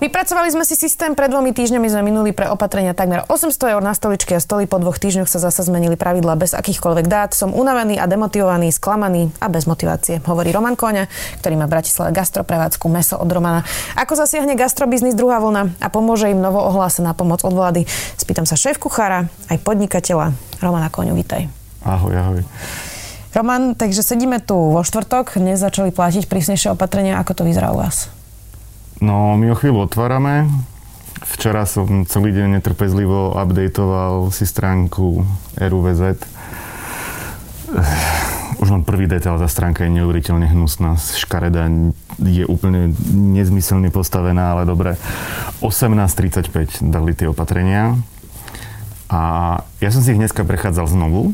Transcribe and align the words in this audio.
Vypracovali 0.00 0.48
sme 0.48 0.64
si 0.64 0.80
systém, 0.80 1.12
pred 1.12 1.28
dvomi 1.28 1.52
týždňami 1.52 1.84
sme 1.92 2.00
minuli 2.08 2.32
pre 2.32 2.48
opatrenia 2.48 2.96
takmer 2.96 3.28
800 3.28 3.76
eur 3.76 3.84
na 3.84 3.92
stoličky 3.92 4.32
a 4.32 4.40
stoly, 4.40 4.64
po 4.64 4.80
dvoch 4.80 4.96
týždňoch 4.96 5.28
sa 5.28 5.36
zase 5.36 5.68
zmenili 5.68 5.92
pravidla 5.92 6.40
bez 6.40 6.56
akýchkoľvek 6.56 7.04
dát. 7.04 7.36
Som 7.36 7.52
unavený 7.52 8.00
a 8.00 8.08
demotivovaný, 8.08 8.72
sklamaný 8.72 9.28
a 9.44 9.52
bez 9.52 9.68
motivácie, 9.68 10.24
hovorí 10.24 10.56
Roman 10.56 10.72
Koňa, 10.72 11.04
ktorý 11.44 11.60
má 11.60 11.68
v 11.68 11.76
Bratislave 11.76 12.16
gastroprevádzku 12.16 12.88
Meso 12.88 13.20
od 13.20 13.28
Romana. 13.28 13.60
Ako 13.92 14.16
zasiahne 14.16 14.56
gastrobiznis 14.56 15.12
druhá 15.12 15.36
vlna 15.36 15.76
a 15.84 15.92
pomôže 15.92 16.32
im 16.32 16.40
novo 16.40 16.64
ohlásená 16.64 17.12
pomoc 17.12 17.44
od 17.44 17.52
vlády? 17.52 17.84
Spýtam 18.16 18.48
sa 18.48 18.56
šéf 18.56 18.80
kuchára, 18.80 19.28
aj 19.52 19.60
podnikateľa 19.60 20.32
Romana 20.64 20.88
Koňu, 20.88 21.12
vítaj. 21.12 21.44
Ahoj, 21.84 22.16
ahoj. 22.16 22.40
Roman, 23.36 23.76
takže 23.76 24.00
sedíme 24.00 24.40
tu 24.40 24.56
vo 24.56 24.80
štvrtok, 24.80 25.36
dnes 25.36 25.60
začali 25.60 25.92
platiť 25.92 26.24
prísnejšie 26.24 26.72
opatrenia, 26.72 27.20
ako 27.20 27.36
to 27.36 27.42
vyzerá 27.44 27.68
u 27.76 27.84
vás? 27.84 28.08
No, 29.00 29.32
my 29.40 29.48
o 29.48 29.56
chvíľu 29.56 29.88
otvárame. 29.88 30.44
Včera 31.24 31.64
som 31.64 32.04
celý 32.04 32.36
deň 32.36 32.60
netrpezlivo 32.60 33.32
updateoval 33.32 34.28
si 34.28 34.44
stránku 34.44 35.24
RUVZ. 35.56 36.20
Už 38.60 38.68
len 38.68 38.84
prvý 38.84 39.08
detail, 39.08 39.40
tá 39.40 39.48
stránka 39.48 39.88
je 39.88 39.96
neuveriteľne 39.96 40.44
hnusná, 40.52 41.00
škareda, 41.00 41.72
je 42.20 42.44
úplne 42.44 42.92
nezmyselne 43.08 43.88
postavená, 43.88 44.52
ale 44.52 44.68
dobre. 44.68 45.00
18.35 45.64 46.84
dali 46.92 47.16
tie 47.16 47.24
opatrenia 47.24 47.96
a 49.08 49.20
ja 49.80 49.88
som 49.88 50.04
si 50.04 50.12
ich 50.12 50.20
dneska 50.20 50.44
prechádzal 50.44 50.92
znovu 50.92 51.32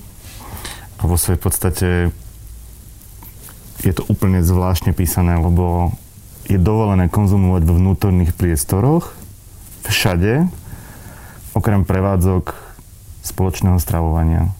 a 0.96 1.10
vo 1.10 1.18
svojej 1.18 1.40
podstate 1.42 1.88
je 3.82 3.90
to 3.90 4.06
úplne 4.06 4.38
zvláštne 4.38 4.94
písané, 4.94 5.34
lebo 5.34 5.90
je 6.46 6.58
dovolené 6.58 7.10
konzumovať 7.10 7.62
vo 7.66 7.74
vnútorných 7.74 8.32
priestoroch 8.34 9.10
všade, 9.86 10.46
okrem 11.54 11.82
prevádzok 11.82 12.54
spoločného 13.22 13.78
stravovania. 13.82 14.50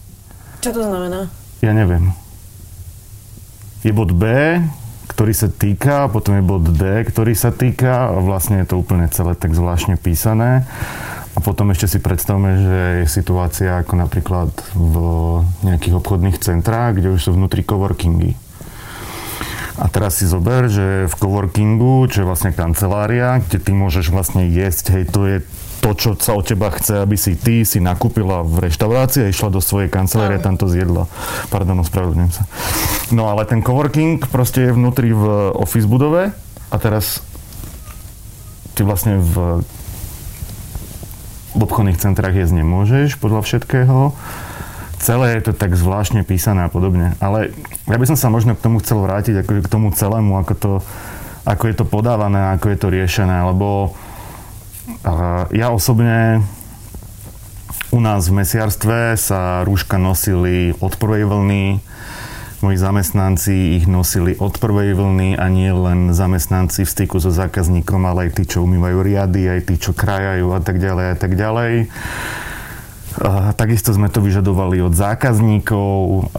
Čo 0.59 0.75
to 0.75 0.81
znamená? 0.83 1.31
Ja 1.63 1.71
neviem. 1.71 2.11
Je 3.85 3.95
bod 3.95 4.11
B, 4.11 4.27
ktorý 5.07 5.33
sa 5.33 5.47
týka, 5.47 6.11
potom 6.11 6.35
je 6.37 6.43
bod 6.43 6.65
D, 6.75 7.07
ktorý 7.07 7.33
sa 7.33 7.55
týka 7.55 8.11
a 8.11 8.19
vlastne 8.19 8.61
je 8.61 8.67
to 8.67 8.75
úplne 8.77 9.07
celé 9.07 9.33
tak 9.33 9.55
zvláštne 9.55 9.95
písané. 9.95 10.67
A 11.37 11.39
potom 11.39 11.69
ešte 11.69 11.85
si 11.85 11.99
predstavme, 12.01 12.49
že 12.57 12.77
je 13.05 13.05
situácia 13.05 13.77
ako 13.77 13.93
napríklad 13.93 14.49
v 14.73 14.95
nejakých 15.61 15.97
obchodných 16.01 16.41
centrách, 16.41 16.97
kde 16.97 17.13
už 17.13 17.21
sú 17.21 17.31
vnútri 17.37 17.61
coworkingy 17.61 18.46
a 19.77 19.85
teraz 19.93 20.17
si 20.17 20.25
zober, 20.25 20.65
že 20.73 21.05
v 21.05 21.13
coworkingu, 21.13 22.09
čo 22.09 22.25
je 22.25 22.29
vlastne 22.29 22.49
kancelária, 22.49 23.37
kde 23.45 23.61
ty 23.61 23.71
môžeš 23.77 24.09
vlastne 24.09 24.49
jesť, 24.49 24.97
hej, 24.97 25.03
to 25.05 25.21
je 25.29 25.37
to, 25.77 25.93
čo 25.93 26.09
sa 26.17 26.33
od 26.33 26.43
teba 26.43 26.73
chce, 26.73 27.05
aby 27.05 27.13
si 27.13 27.37
ty 27.37 27.61
si 27.61 27.77
nakúpila 27.77 28.41
v 28.41 28.65
reštaurácii 28.65 29.29
a 29.29 29.31
išla 29.31 29.53
do 29.53 29.61
svojej 29.61 29.93
kancelárie 29.93 30.41
a 30.41 30.43
tam 30.43 30.57
to 30.57 30.65
zjedla. 30.65 31.05
Pardon, 31.53 31.77
ospravedlňujem 31.85 32.33
sa. 32.33 32.43
No 33.13 33.29
ale 33.29 33.45
ten 33.45 33.61
coworking 33.61 34.19
proste 34.27 34.67
je 34.67 34.75
vnútri 34.75 35.13
v 35.13 35.53
office 35.53 35.85
budove 35.85 36.33
a 36.73 36.75
teraz 36.81 37.21
ty 38.73 38.81
vlastne 38.81 39.21
v, 39.21 39.61
v 41.53 41.61
obchodných 41.61 42.01
centrách 42.01 42.33
jesť 42.33 42.65
nemôžeš 42.65 43.21
podľa 43.21 43.45
všetkého 43.45 44.17
celé 44.99 45.37
je 45.37 45.49
to 45.49 45.53
tak 45.53 45.77
zvláštne 45.77 46.25
písané 46.25 46.65
a 46.65 46.69
podobne. 46.69 47.13
Ale 47.21 47.53
ja 47.85 47.97
by 47.97 48.05
som 48.09 48.17
sa 48.17 48.33
možno 48.33 48.57
k 48.57 48.63
tomu 48.63 48.81
chcel 48.81 49.01
vrátiť, 49.01 49.45
ako 49.45 49.51
k 49.61 49.71
tomu 49.71 49.87
celému, 49.93 50.37
ako, 50.41 50.53
to, 50.57 50.71
ako 51.45 51.63
je 51.69 51.75
to 51.77 51.85
podávané, 51.85 52.53
ako 52.57 52.73
je 52.73 52.77
to 52.77 52.87
riešené, 52.89 53.37
lebo 53.47 53.93
ja 55.51 55.71
osobne 55.71 56.43
u 57.91 57.99
nás 58.03 58.27
v 58.27 58.43
mesiarstve 58.43 59.15
sa 59.15 59.63
rúška 59.63 59.95
nosili 59.95 60.75
od 60.83 60.95
prvej 60.99 61.23
vlny, 61.27 61.79
moji 62.59 62.77
zamestnanci 62.77 63.77
ich 63.77 63.85
nosili 63.85 64.33
od 64.33 64.57
prvej 64.57 64.97
vlny 64.97 65.37
a 65.37 65.45
nie 65.47 65.69
len 65.69 66.11
zamestnanci 66.11 66.83
v 66.83 66.89
styku 66.89 67.21
so 67.21 67.29
zákazníkom, 67.29 68.01
ale 68.03 68.27
aj 68.27 68.41
tí, 68.41 68.43
čo 68.49 68.65
umývajú 68.65 68.97
riady, 69.05 69.45
aj 69.47 69.61
tí, 69.69 69.75
čo 69.77 69.93
krajajú 69.93 70.51
a 70.51 70.59
tak 70.59 70.81
ďalej 70.81 71.05
a 71.13 71.15
tak 71.15 71.31
ďalej. 71.37 71.71
Takisto 73.57 73.89
sme 73.97 74.13
to 74.13 74.21
vyžadovali 74.21 74.77
od 74.77 74.93
zákazníkov, 74.93 76.29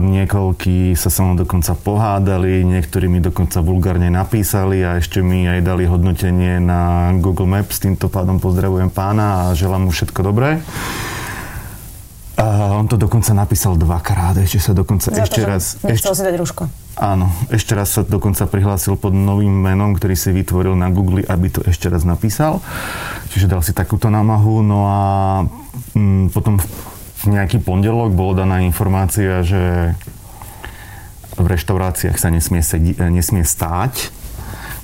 niekoľkí 0.00 0.96
sa 0.96 1.12
sa 1.12 1.20
mnou 1.20 1.44
dokonca 1.44 1.76
pohádali, 1.76 2.64
niektorí 2.64 3.12
mi 3.12 3.20
dokonca 3.20 3.60
vulgárne 3.60 4.08
napísali 4.08 4.80
a 4.80 4.96
ešte 4.96 5.20
mi 5.20 5.44
aj 5.44 5.60
dali 5.60 5.84
hodnotenie 5.84 6.64
na 6.64 7.12
Google 7.20 7.48
Maps. 7.48 7.76
Týmto 7.76 8.08
pádom 8.08 8.40
pozdravujem 8.40 8.88
pána 8.88 9.52
a 9.52 9.56
želám 9.56 9.86
mu 9.86 9.90
všetko 9.92 10.20
dobré. 10.24 10.64
A 12.44 12.76
on 12.76 12.84
to 12.84 13.00
dokonca 13.00 13.32
napísal 13.32 13.80
dvakrát, 13.80 14.36
ešte 14.36 14.60
sa 14.60 14.76
dokonca 14.76 15.08
Za 15.08 15.24
ešte 15.24 15.40
to, 15.40 15.48
raz... 15.48 15.80
Ešte, 15.80 16.12
si 16.12 16.22
dať 16.28 16.36
rúško. 16.36 16.62
Áno, 17.00 17.32
ešte 17.48 17.72
raz 17.72 17.96
sa 17.96 18.04
dokonca 18.04 18.44
prihlásil 18.44 19.00
pod 19.00 19.16
novým 19.16 19.64
menom, 19.64 19.96
ktorý 19.96 20.12
si 20.12 20.28
vytvoril 20.28 20.76
na 20.76 20.92
Google, 20.92 21.24
aby 21.24 21.48
to 21.48 21.64
ešte 21.64 21.88
raz 21.88 22.04
napísal. 22.04 22.60
Čiže 23.32 23.48
dal 23.48 23.64
si 23.64 23.72
takúto 23.72 24.12
námahu. 24.12 24.60
No 24.60 24.78
a 24.84 25.00
mm, 25.96 26.36
potom 26.36 26.60
v 26.60 27.24
nejaký 27.32 27.64
pondelok 27.64 28.12
bola 28.12 28.44
daná 28.44 28.60
informácia, 28.60 29.40
že 29.40 29.96
v 31.40 31.46
reštauráciách 31.48 32.20
sa 32.20 32.28
nesmie, 32.28 32.60
sedi- 32.60 32.98
nesmie 33.00 33.40
stáť 33.40 34.23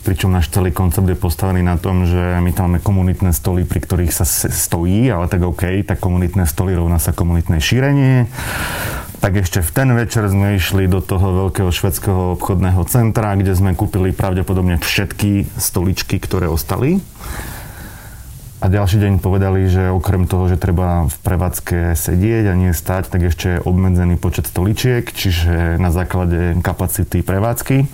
pričom 0.00 0.33
náš 0.33 0.49
celý 0.49 0.72
koncept 0.72 1.05
je 1.05 1.19
postavený 1.19 1.61
na 1.61 1.77
tom, 1.77 2.09
že 2.09 2.41
my 2.41 2.50
tam 2.56 2.72
máme 2.72 2.81
komunitné 2.81 3.37
stoly, 3.37 3.66
pri 3.66 3.83
ktorých 3.84 4.15
sa 4.15 4.25
stojí, 4.27 5.11
ale 5.11 5.27
tak 5.27 5.44
OK, 5.44 5.84
tak 5.84 6.00
komunitné 6.00 6.47
stoly 6.49 6.72
rovná 6.72 7.03
sa 7.03 7.11
komunitné 7.12 7.59
šírenie. 7.59 8.31
Tak 9.21 9.37
ešte 9.37 9.60
v 9.60 9.71
ten 9.75 9.89
večer 9.93 10.25
sme 10.33 10.56
išli 10.56 10.89
do 10.89 11.05
toho 11.05 11.44
veľkého 11.44 11.69
švedského 11.69 12.41
obchodného 12.41 12.81
centra, 12.89 13.37
kde 13.37 13.53
sme 13.53 13.77
kúpili 13.77 14.16
pravdepodobne 14.16 14.81
všetky 14.81 15.50
stoličky, 15.60 16.16
ktoré 16.16 16.49
ostali. 16.49 17.05
A 18.60 18.69
ďalší 18.69 19.00
deň 19.00 19.25
povedali, 19.25 19.72
že 19.72 19.89
okrem 19.89 20.28
toho, 20.28 20.44
že 20.44 20.60
treba 20.60 21.09
v 21.09 21.16
prevádzke 21.25 21.97
sedieť 21.97 22.53
a 22.53 22.55
nie 22.60 22.77
stať, 22.77 23.09
tak 23.09 23.25
ešte 23.25 23.56
je 23.56 23.62
obmedzený 23.65 24.21
počet 24.21 24.53
stoličiek, 24.53 25.09
čiže 25.09 25.81
na 25.81 25.89
základe 25.89 26.60
kapacity 26.60 27.25
prevádzky. 27.25 27.89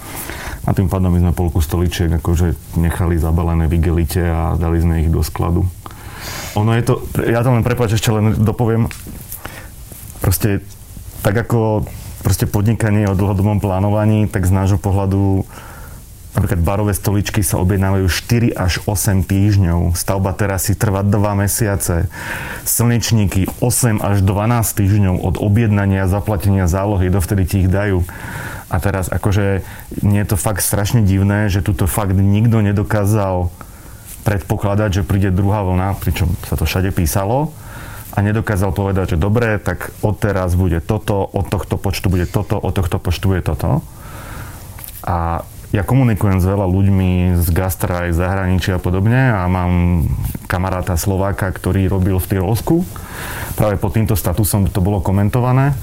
A 0.66 0.74
tým 0.74 0.90
pádom 0.90 1.14
my 1.14 1.22
sme 1.22 1.32
polku 1.32 1.62
stoličiek 1.62 2.10
akože 2.18 2.78
nechali 2.78 3.22
zabalené 3.22 3.70
v 3.70 3.78
igelite 3.78 4.22
a 4.22 4.58
dali 4.58 4.82
sme 4.82 5.06
ich 5.06 5.10
do 5.14 5.22
skladu. 5.22 5.62
Ono 6.58 6.70
je 6.74 6.82
to, 6.82 6.94
ja 7.22 7.46
to 7.46 7.54
len 7.54 7.62
prepáč, 7.62 7.94
ešte 7.94 8.10
len 8.10 8.34
dopoviem, 8.34 8.90
proste 10.18 10.66
tak 11.22 11.38
ako 11.38 11.86
proste 12.26 12.50
podnikanie 12.50 13.06
o 13.06 13.14
dlhodobom 13.14 13.62
plánovaní, 13.62 14.26
tak 14.26 14.50
z 14.50 14.52
nášho 14.52 14.82
pohľadu 14.82 15.46
Napríklad 16.36 16.60
barové 16.60 16.92
stoličky 16.92 17.40
sa 17.40 17.56
objednávajú 17.64 18.12
4 18.12 18.52
až 18.52 18.84
8 18.84 19.24
týždňov. 19.24 19.96
Stavba 19.96 20.36
terasy 20.36 20.76
trvá 20.76 21.00
2 21.00 21.16
mesiace. 21.32 22.12
Slnečníky 22.68 23.48
8 23.64 24.04
až 24.04 24.20
12 24.20 24.76
týždňov 24.76 25.16
od 25.24 25.40
objednania 25.40 26.04
a 26.04 26.12
zaplatenia 26.12 26.68
zálohy, 26.68 27.08
dovtedy 27.08 27.48
ti 27.48 27.56
ich 27.64 27.72
dajú. 27.72 28.04
A 28.68 28.76
teraz 28.84 29.08
akože 29.08 29.64
nie 30.04 30.20
je 30.20 30.28
to 30.28 30.36
fakt 30.36 30.60
strašne 30.60 31.00
divné, 31.08 31.48
že 31.48 31.64
tuto 31.64 31.88
fakt 31.88 32.12
nikto 32.12 32.60
nedokázal 32.60 33.48
predpokladať, 34.28 35.00
že 35.00 35.06
príde 35.08 35.32
druhá 35.32 35.64
vlna, 35.64 35.96
pričom 35.96 36.28
sa 36.44 36.60
to 36.60 36.68
všade 36.68 36.92
písalo 36.92 37.56
a 38.12 38.18
nedokázal 38.20 38.76
povedať, 38.76 39.16
že 39.16 39.22
dobre, 39.22 39.56
tak 39.56 39.92
odteraz 40.04 40.52
bude 40.52 40.84
toto, 40.84 41.20
od 41.20 41.48
tohto 41.48 41.80
počtu 41.80 42.12
bude 42.12 42.28
toto, 42.28 42.60
od 42.60 42.72
tohto 42.76 43.00
počtu 43.00 43.24
bude 43.32 43.42
toto. 43.44 43.80
A 45.06 45.46
ja 45.76 45.84
komunikujem 45.84 46.40
s 46.40 46.48
veľa 46.48 46.64
ľuďmi 46.64 47.36
z 47.36 47.48
gastra 47.52 48.08
aj 48.08 48.16
zahraničia 48.16 48.80
a 48.80 48.82
podobne 48.82 49.36
a 49.36 49.44
mám 49.44 50.08
kamaráta 50.48 50.96
Slováka, 50.96 51.52
ktorý 51.52 51.92
robil 51.92 52.16
v 52.16 52.32
Tyrolsku. 52.32 52.80
Práve 53.60 53.76
pod 53.76 53.92
týmto 53.92 54.16
statusom 54.16 54.72
to 54.72 54.80
bolo 54.80 55.04
komentované. 55.04 55.76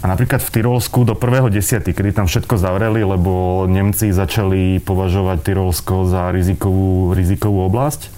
A 0.00 0.04
napríklad 0.04 0.44
v 0.44 0.52
Tyrolsku 0.52 1.08
do 1.08 1.16
1.10., 1.16 1.80
kedy 1.80 2.12
tam 2.12 2.28
všetko 2.28 2.60
zavreli, 2.60 3.00
lebo 3.00 3.64
Nemci 3.64 4.12
začali 4.12 4.84
považovať 4.84 5.40
Tyrolsko 5.40 6.04
za 6.04 6.28
rizikovú, 6.28 7.16
rizikovú 7.16 7.72
oblasť, 7.72 8.12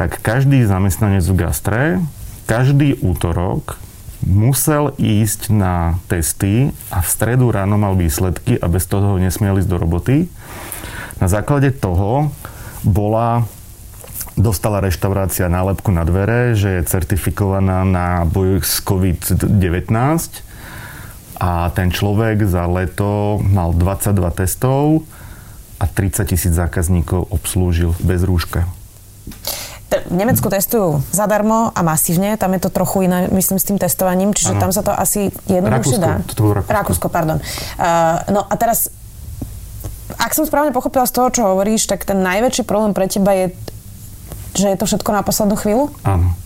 tak 0.00 0.16
každý 0.24 0.64
zamestnanec 0.64 1.28
v 1.28 1.36
gastre 1.36 1.82
každý 2.48 2.98
útorok 3.04 3.76
musel 4.26 4.94
ísť 4.98 5.50
na 5.50 5.98
testy 6.06 6.70
a 6.88 7.02
v 7.02 7.08
stredu 7.08 7.50
ráno 7.50 7.78
mal 7.78 7.98
výsledky 7.98 8.58
a 8.58 8.66
bez 8.70 8.86
toho 8.86 9.18
nesmiel 9.18 9.58
ísť 9.58 9.70
do 9.70 9.78
roboty. 9.78 10.16
Na 11.18 11.26
základe 11.30 11.70
toho 11.74 12.30
bola 12.82 13.46
dostala 14.34 14.80
reštaurácia 14.80 15.46
nálepku 15.46 15.92
na 15.92 16.08
dvere, 16.08 16.56
že 16.56 16.80
je 16.80 16.88
certifikovaná 16.88 17.84
na 17.84 18.24
boj 18.24 18.64
s 18.64 18.80
COVID-19 18.80 19.92
a 21.36 21.68
ten 21.74 21.92
človek 21.92 22.46
za 22.48 22.64
leto 22.64 23.42
mal 23.44 23.76
22 23.76 24.38
testov 24.38 25.04
a 25.76 25.84
30 25.90 26.30
tisíc 26.30 26.54
zákazníkov 26.54 27.28
obslúžil 27.28 27.92
bez 28.00 28.22
rúška. 28.22 28.70
V 29.92 30.16
Nemecku 30.16 30.48
testujú 30.48 31.04
zadarmo 31.12 31.68
a 31.72 31.80
masívne, 31.84 32.40
tam 32.40 32.56
je 32.56 32.60
to 32.64 32.70
trochu 32.72 33.04
iné, 33.04 33.28
myslím, 33.28 33.60
s 33.60 33.68
tým 33.68 33.76
testovaním, 33.76 34.32
čiže 34.32 34.56
ano. 34.56 34.62
tam 34.64 34.70
sa 34.72 34.80
to 34.80 34.92
asi 34.92 35.28
jednoduchšie 35.48 35.98
dá. 36.00 36.24
To 36.32 36.40
bolo 36.40 36.52
Rakúsko. 36.60 36.72
Rakúsko, 36.72 37.06
pardon. 37.12 37.38
Uh, 37.76 38.24
no 38.32 38.40
a 38.48 38.54
teraz, 38.56 38.88
ak 40.16 40.32
som 40.32 40.48
správne 40.48 40.72
pochopila 40.72 41.04
z 41.04 41.12
toho, 41.12 41.28
čo 41.28 41.42
hovoríš, 41.44 41.84
tak 41.84 42.08
ten 42.08 42.24
najväčší 42.24 42.64
problém 42.64 42.96
pre 42.96 43.04
teba 43.08 43.36
je 43.36 43.52
že 44.52 44.68
je 44.68 44.76
to 44.76 44.84
všetko 44.84 45.10
na 45.12 45.22
poslednú 45.24 45.56
chvíľu? 45.56 45.88
Áno. 46.04 46.36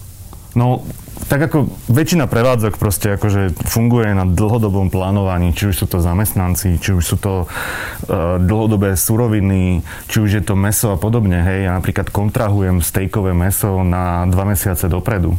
No, 0.55 0.87
tak 1.27 1.51
ako 1.51 1.67
väčšina 1.91 2.31
prevádzok 2.31 2.79
proste 2.79 3.19
akože 3.19 3.55
funguje 3.67 4.15
na 4.15 4.23
dlhodobom 4.23 4.89
plánovaní, 4.89 5.51
či 5.53 5.71
už 5.71 5.85
sú 5.85 5.87
to 5.91 5.99
zamestnanci, 5.99 6.79
či 6.79 6.95
už 6.95 7.05
sú 7.05 7.17
to 7.19 7.45
uh, 7.47 8.39
dlhodobé 8.39 8.95
suroviny, 8.95 9.83
či 10.07 10.17
už 10.23 10.31
je 10.39 10.43
to 10.47 10.55
meso 10.55 10.95
a 10.95 10.99
podobne. 10.99 11.43
Hej, 11.43 11.67
ja 11.67 11.73
napríklad 11.75 12.15
kontrahujem 12.15 12.79
stejkové 12.79 13.35
meso 13.35 13.83
na 13.83 14.25
dva 14.31 14.47
mesiace 14.47 14.87
dopredu. 14.87 15.35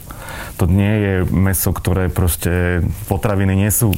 To 0.60 0.68
nie 0.68 0.94
je 1.00 1.14
meso, 1.32 1.72
ktoré 1.72 2.12
proste 2.12 2.84
potraviny 3.08 3.56
nie 3.56 3.72
sú 3.72 3.96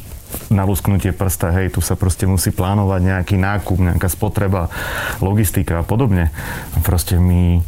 na 0.53 0.61
lusknutie 0.61 1.09
prsta, 1.09 1.49
hej, 1.57 1.73
tu 1.73 1.81
sa 1.81 1.97
proste 1.97 2.29
musí 2.29 2.53
plánovať 2.53 3.01
nejaký 3.01 3.35
nákup, 3.41 3.81
nejaká 3.81 4.05
spotreba, 4.13 4.69
logistika 5.25 5.81
a 5.81 5.83
podobne. 5.83 6.29
Proste 6.85 7.17
my 7.17 7.65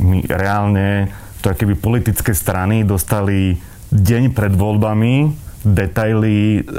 my 0.00 0.28
reálne 0.28 1.08
to 1.42 1.52
keby 1.52 1.74
politické 1.76 2.32
strany 2.32 2.82
dostali 2.82 3.58
deň 3.90 4.34
pred 4.34 4.52
voľbami 4.52 5.46
detaily 5.66 6.62
e, 6.62 6.70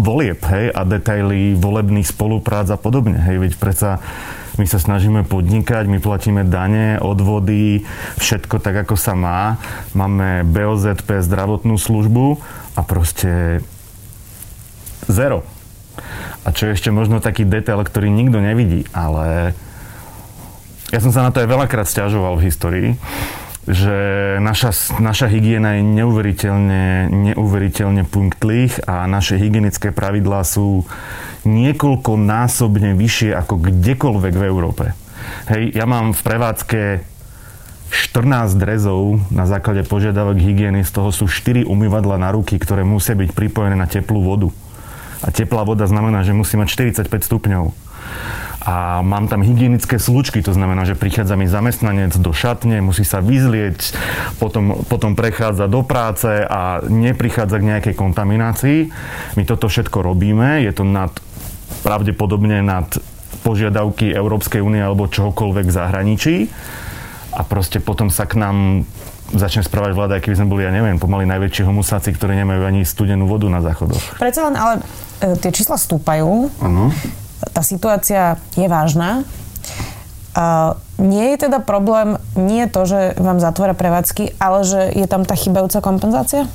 volieb, 0.00 0.40
hej, 0.48 0.72
a 0.72 0.80
detaily 0.88 1.52
volebných 1.52 2.08
spoluprác 2.08 2.72
a 2.72 2.80
podobne, 2.80 3.20
hej, 3.20 3.36
veď 3.36 3.52
predsa 3.60 4.00
my 4.60 4.68
sa 4.68 4.76
snažíme 4.76 5.24
podnikať, 5.24 5.88
my 5.88 5.96
platíme 6.00 6.44
dane, 6.44 7.00
odvody, 7.00 7.88
všetko 8.20 8.60
tak, 8.60 8.84
ako 8.84 9.00
sa 9.00 9.16
má. 9.16 9.56
Máme 9.96 10.44
BOZP, 10.44 11.24
zdravotnú 11.24 11.80
službu 11.80 12.36
a 12.76 12.80
proste 12.84 13.64
zero. 15.08 15.40
A 16.44 16.52
čo 16.52 16.68
je 16.68 16.76
ešte 16.76 16.92
možno 16.92 17.24
taký 17.24 17.48
detail, 17.48 17.80
ktorý 17.80 18.12
nikto 18.12 18.44
nevidí, 18.44 18.84
ale 18.92 19.56
ja 20.92 21.00
som 21.00 21.08
sa 21.08 21.24
na 21.24 21.32
to 21.32 21.40
aj 21.40 21.48
veľakrát 21.48 21.88
stiažoval 21.88 22.36
v 22.36 22.44
histórii, 22.52 22.88
že 23.62 23.96
naša, 24.42 24.98
naša 24.98 25.30
hygiena 25.30 25.78
je 25.78 25.86
neuveriteľne, 25.86 27.06
neuveriteľne 27.10 28.02
punktlých 28.02 28.82
a 28.90 29.06
naše 29.06 29.38
hygienické 29.38 29.94
pravidlá 29.94 30.42
sú 30.42 30.82
niekoľko 31.46 32.18
násobne 32.18 32.98
vyššie 32.98 33.30
ako 33.38 33.62
kdekoľvek 33.62 34.34
v 34.34 34.44
Európe. 34.50 34.84
Hej, 35.46 35.78
ja 35.78 35.86
mám 35.86 36.10
v 36.10 36.20
prevádzke 36.26 36.80
14 37.92 38.58
drezov 38.58 39.22
na 39.30 39.46
základe 39.46 39.86
požiadavok 39.86 40.42
hygieny, 40.42 40.82
z 40.82 40.90
toho 40.90 41.14
sú 41.14 41.30
4 41.30 41.62
umývadla 41.62 42.18
na 42.18 42.34
ruky, 42.34 42.58
ktoré 42.58 42.82
musia 42.82 43.14
byť 43.14 43.30
pripojené 43.30 43.78
na 43.78 43.86
teplú 43.86 44.26
vodu. 44.26 44.50
A 45.22 45.30
teplá 45.30 45.62
voda 45.62 45.86
znamená, 45.86 46.26
že 46.26 46.34
musí 46.34 46.58
mať 46.58 46.98
45 46.98 47.06
stupňov 47.30 47.70
a 48.62 49.02
mám 49.02 49.26
tam 49.26 49.42
hygienické 49.42 49.98
slučky, 49.98 50.38
to 50.38 50.54
znamená, 50.54 50.86
že 50.86 50.94
prichádza 50.94 51.34
mi 51.34 51.50
zamestnanec 51.50 52.14
do 52.14 52.30
šatne, 52.30 52.78
musí 52.78 53.02
sa 53.02 53.18
vyzlieť, 53.18 53.90
potom, 54.38 54.86
potom 54.86 55.18
prechádza 55.18 55.66
do 55.66 55.82
práce 55.82 56.30
a 56.46 56.78
neprichádza 56.86 57.58
k 57.58 57.68
nejakej 57.74 57.94
kontaminácii. 57.98 58.78
My 59.34 59.42
toto 59.42 59.66
všetko 59.66 60.06
robíme, 60.06 60.62
je 60.62 60.70
to 60.70 60.86
nad, 60.86 61.10
pravdepodobne 61.82 62.62
nad 62.62 62.86
požiadavky 63.42 64.14
Európskej 64.14 64.62
únie 64.62 64.78
alebo 64.78 65.10
čohokoľvek 65.10 65.66
v 65.66 65.74
zahraničí 65.74 66.36
a 67.34 67.42
proste 67.42 67.82
potom 67.82 68.14
sa 68.14 68.30
k 68.30 68.38
nám 68.38 68.86
začne 69.34 69.66
správať 69.66 69.92
vláda, 69.96 70.22
keby 70.22 70.38
sme 70.38 70.46
boli, 70.46 70.62
ja 70.62 70.70
neviem, 70.70 71.02
pomaly 71.02 71.26
najväčší 71.26 71.66
homusáci, 71.66 72.14
ktorí 72.14 72.38
nemajú 72.38 72.62
ani 72.62 72.86
studenú 72.86 73.26
vodu 73.26 73.48
na 73.48 73.64
záchodoch. 73.64 74.20
Predsa 74.20 74.52
len, 74.52 74.54
ale 74.60 74.74
e, 75.24 75.40
tie 75.40 75.50
čísla 75.50 75.80
stúpajú. 75.80 76.52
Ano 76.60 76.92
tá 77.50 77.62
situácia 77.66 78.38
je 78.54 78.70
vážna. 78.70 79.26
A 80.32 80.78
nie 80.96 81.34
je 81.34 81.48
teda 81.48 81.60
problém 81.60 82.16
nie 82.38 82.64
to, 82.70 82.86
že 82.86 83.18
vám 83.20 83.42
zatvoria 83.42 83.76
prevádzky, 83.76 84.38
ale 84.40 84.64
že 84.64 84.80
je 84.94 85.06
tam 85.10 85.26
tá 85.26 85.36
chybajúca 85.36 85.82
kompenzácia? 85.84 86.48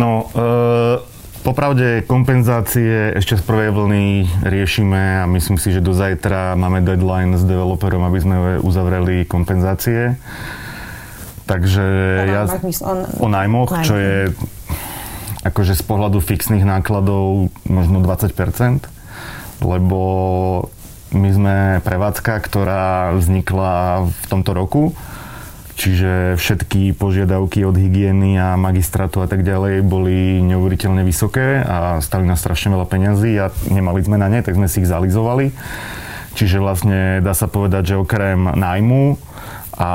No, 0.00 0.28
e, 0.32 1.02
popravde 1.44 2.04
kompenzácie 2.04 3.12
ešte 3.16 3.36
z 3.36 3.42
prvej 3.44 3.70
vlny 3.74 4.04
riešime 4.44 5.20
a 5.20 5.24
myslím 5.28 5.56
si, 5.60 5.72
že 5.72 5.84
do 5.84 5.92
zajtra 5.92 6.56
máme 6.56 6.80
deadline 6.80 7.36
s 7.36 7.44
developerom, 7.44 8.04
aby 8.08 8.18
sme 8.20 8.36
uzavreli 8.60 9.28
kompenzácie. 9.28 10.16
Takže 11.46 11.86
o 12.18 12.26
ja... 12.26 12.42
o 13.22 13.28
najmoch, 13.30 13.70
čo 13.86 13.94
je 13.94 14.14
akože 15.46 15.78
z 15.78 15.82
pohľadu 15.86 16.18
fixných 16.18 16.66
nákladov 16.66 17.54
možno 17.66 18.02
20%, 18.02 18.86
lebo 19.62 20.00
my 21.14 21.28
sme 21.30 21.56
prevádzka, 21.86 22.42
ktorá 22.42 23.14
vznikla 23.14 24.04
v 24.10 24.24
tomto 24.26 24.52
roku, 24.52 24.82
čiže 25.78 26.34
všetky 26.40 26.96
požiadavky 26.96 27.62
od 27.62 27.78
hygieny 27.78 28.36
a 28.40 28.58
magistrátu 28.58 29.22
a 29.22 29.30
tak 29.30 29.46
ďalej 29.46 29.86
boli 29.86 30.42
neuveriteľne 30.42 31.06
vysoké 31.06 31.62
a 31.62 32.02
stali 32.02 32.26
nás 32.26 32.42
strašne 32.42 32.74
veľa 32.74 32.86
peňazí 32.88 33.32
a 33.38 33.52
nemali 33.70 34.02
sme 34.02 34.18
na 34.18 34.26
ne, 34.26 34.42
tak 34.42 34.58
sme 34.58 34.66
si 34.66 34.82
ich 34.82 34.90
zalizovali. 34.90 35.54
Čiže 36.36 36.60
vlastne 36.60 37.24
dá 37.24 37.32
sa 37.32 37.48
povedať, 37.48 37.96
že 37.96 38.02
okrem 38.02 38.52
nájmu 38.52 39.16
a 39.76 39.90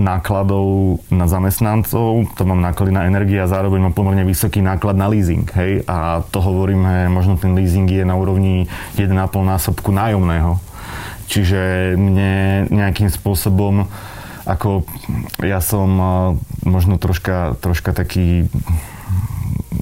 nákladov 0.00 1.00
na 1.12 1.28
zamestnancov, 1.28 2.24
to 2.32 2.42
mám 2.48 2.64
náklady 2.64 2.92
na 2.92 3.04
energie 3.04 3.36
a 3.36 3.50
zároveň 3.50 3.88
mám 3.88 3.94
pomerne 3.96 4.24
vysoký 4.24 4.64
náklad 4.64 4.96
na 4.96 5.12
leasing. 5.12 5.44
Hej? 5.44 5.84
A 5.84 6.24
to 6.32 6.40
hovoríme, 6.40 7.12
možno 7.12 7.36
ten 7.36 7.52
leasing 7.52 7.84
je 7.84 8.04
na 8.04 8.16
úrovni 8.16 8.64
1,5 8.96 9.12
násobku 9.44 9.92
nájomného. 9.92 10.56
Čiže 11.28 11.94
mne 12.00 12.66
nejakým 12.72 13.12
spôsobom 13.12 13.86
ako 14.48 14.88
ja 15.44 15.60
som 15.60 15.88
možno 16.64 16.96
troška, 16.96 17.60
troška 17.60 17.92
taký 17.92 18.48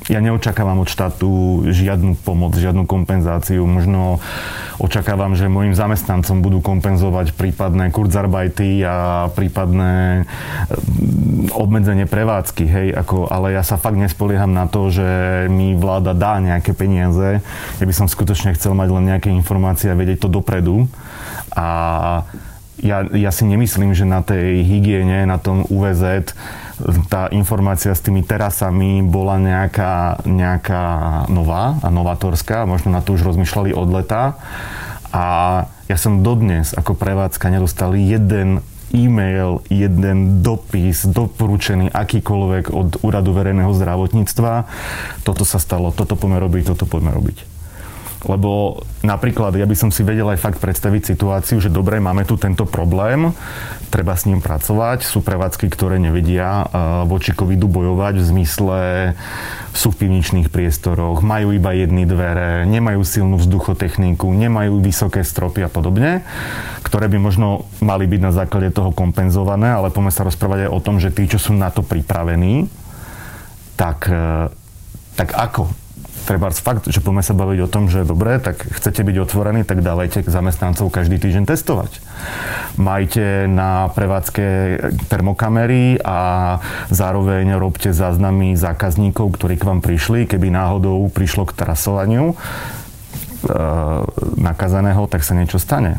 ja 0.08 0.24
neočakávam 0.24 0.80
od 0.80 0.88
štátu 0.88 1.62
žiadnu 1.68 2.16
pomoc, 2.24 2.56
žiadnu 2.56 2.88
kompenzáciu. 2.88 3.68
Možno 3.68 4.24
očakávam, 4.80 5.36
že 5.36 5.52
mojim 5.52 5.76
zamestnancom 5.76 6.40
budú 6.40 6.64
kompenzovať 6.64 7.36
prípadné 7.36 7.92
kurzarbajty 7.92 8.82
a 8.88 9.28
prípadné 9.36 10.24
eh, 10.24 11.52
obmedzenie 11.52 12.08
prevádzky, 12.08 12.64
hej, 12.64 12.88
ako, 12.96 13.28
ale 13.28 13.52
ja 13.52 13.62
sa 13.62 13.76
fakt 13.76 14.00
nespolieham 14.00 14.56
na 14.56 14.64
to, 14.64 14.88
že 14.88 15.08
mi 15.52 15.76
vláda 15.76 16.16
dá 16.16 16.40
nejaké 16.40 16.72
peniaze. 16.72 17.44
Ja 17.78 17.84
by 17.84 17.94
som 17.94 18.08
skutočne 18.08 18.56
chcel 18.56 18.72
mať 18.72 18.88
len 18.88 19.04
nejaké 19.12 19.28
informácie 19.28 19.92
a 19.92 19.98
vedieť 19.98 20.24
to 20.24 20.32
dopredu. 20.32 20.88
A 21.52 21.68
ja, 22.78 23.02
ja 23.10 23.30
si 23.34 23.42
nemyslím, 23.42 23.90
že 23.92 24.06
na 24.06 24.22
tej 24.22 24.62
hygiene, 24.62 25.26
na 25.26 25.36
tom 25.42 25.66
UVZ 25.66 26.32
tá 27.10 27.28
informácia 27.34 27.90
s 27.90 28.04
tými 28.04 28.22
terasami 28.22 29.02
bola 29.02 29.38
nejaká, 29.38 30.22
nejaká 30.24 30.84
nová 31.28 31.76
a 31.82 31.88
novatorská, 31.90 32.64
možno 32.64 32.94
na 32.94 33.02
to 33.02 33.18
už 33.18 33.26
rozmýšľali 33.26 33.74
od 33.74 33.88
leta. 33.90 34.38
A 35.10 35.24
ja 35.88 35.96
som 35.96 36.20
dodnes 36.20 36.76
ako 36.76 36.94
prevádzka 36.94 37.48
nedostal 37.48 37.96
jeden 37.96 38.60
e-mail, 38.92 39.60
jeden 39.68 40.40
dopis 40.40 41.04
doporučený 41.04 41.92
akýkoľvek 41.92 42.72
od 42.72 42.88
Úradu 43.04 43.36
verejného 43.36 43.72
zdravotníctva. 43.72 44.64
Toto 45.24 45.44
sa 45.44 45.60
stalo, 45.60 45.92
toto 45.92 46.16
poďme 46.16 46.40
robiť, 46.40 46.72
toto 46.72 46.88
poďme 46.88 47.12
robiť. 47.12 47.57
Lebo 48.26 48.82
napríklad 49.06 49.54
ja 49.54 49.62
by 49.62 49.76
som 49.78 49.90
si 49.94 50.02
vedel 50.02 50.26
aj 50.26 50.42
fakt 50.42 50.58
predstaviť 50.58 51.14
situáciu, 51.14 51.62
že 51.62 51.70
dobre, 51.70 52.02
máme 52.02 52.26
tu 52.26 52.34
tento 52.34 52.66
problém, 52.66 53.30
treba 53.94 54.18
s 54.18 54.26
ním 54.26 54.42
pracovať. 54.42 55.06
Sú 55.06 55.22
prevádzky, 55.22 55.70
ktoré 55.70 56.02
nevedia 56.02 56.66
voči 57.06 57.30
covidu 57.30 57.70
bojovať 57.70 58.18
v 58.18 58.24
zmysle 58.26 58.78
sú 59.78 59.94
v 59.94 60.06
pivničných 60.06 60.50
priestoroch, 60.50 61.22
majú 61.22 61.54
iba 61.54 61.70
jedny 61.70 62.02
dvere, 62.02 62.66
nemajú 62.66 63.06
silnú 63.06 63.38
vzduchotechniku, 63.38 64.26
nemajú 64.26 64.82
vysoké 64.82 65.22
stropy 65.22 65.62
a 65.62 65.70
podobne, 65.70 66.26
ktoré 66.82 67.06
by 67.06 67.22
možno 67.22 67.70
mali 67.78 68.10
byť 68.10 68.20
na 68.20 68.34
základe 68.34 68.74
toho 68.74 68.90
kompenzované, 68.90 69.70
ale 69.70 69.94
poďme 69.94 70.10
sa 70.10 70.26
rozprávať 70.26 70.66
aj 70.66 70.70
o 70.74 70.82
tom, 70.82 70.98
že 70.98 71.14
tí, 71.14 71.30
čo 71.30 71.38
sú 71.38 71.54
na 71.54 71.70
to 71.70 71.86
pripravení, 71.86 72.66
tak, 73.78 74.10
e, 74.10 74.50
tak 75.14 75.38
ako? 75.38 75.70
Treba 76.28 76.52
fakt, 76.52 76.92
že 76.92 77.00
poďme 77.00 77.24
sa 77.24 77.32
baviť 77.32 77.58
o 77.64 77.72
tom, 77.72 77.88
že 77.88 78.04
dobre, 78.04 78.36
tak 78.36 78.60
chcete 78.60 79.00
byť 79.00 79.16
otvorení, 79.24 79.64
tak 79.64 79.80
dávajte 79.80 80.28
zamestnancov 80.28 80.92
každý 80.92 81.16
týždeň 81.16 81.48
testovať. 81.48 82.04
Majte 82.76 83.48
na 83.48 83.88
prevádzke 83.88 84.44
termokamery 85.08 85.96
a 86.04 86.18
zároveň 86.92 87.56
robte 87.56 87.96
záznamy 87.96 88.60
zákazníkov, 88.60 89.40
ktorí 89.40 89.56
k 89.56 89.64
vám 89.64 89.80
prišli, 89.80 90.28
keby 90.28 90.52
náhodou 90.52 91.08
prišlo 91.08 91.48
k 91.48 91.56
trasovaniu 91.56 92.32
e, 92.32 92.34
nakazaného, 94.36 95.08
tak 95.08 95.24
sa 95.24 95.32
niečo 95.32 95.56
stane. 95.56 95.96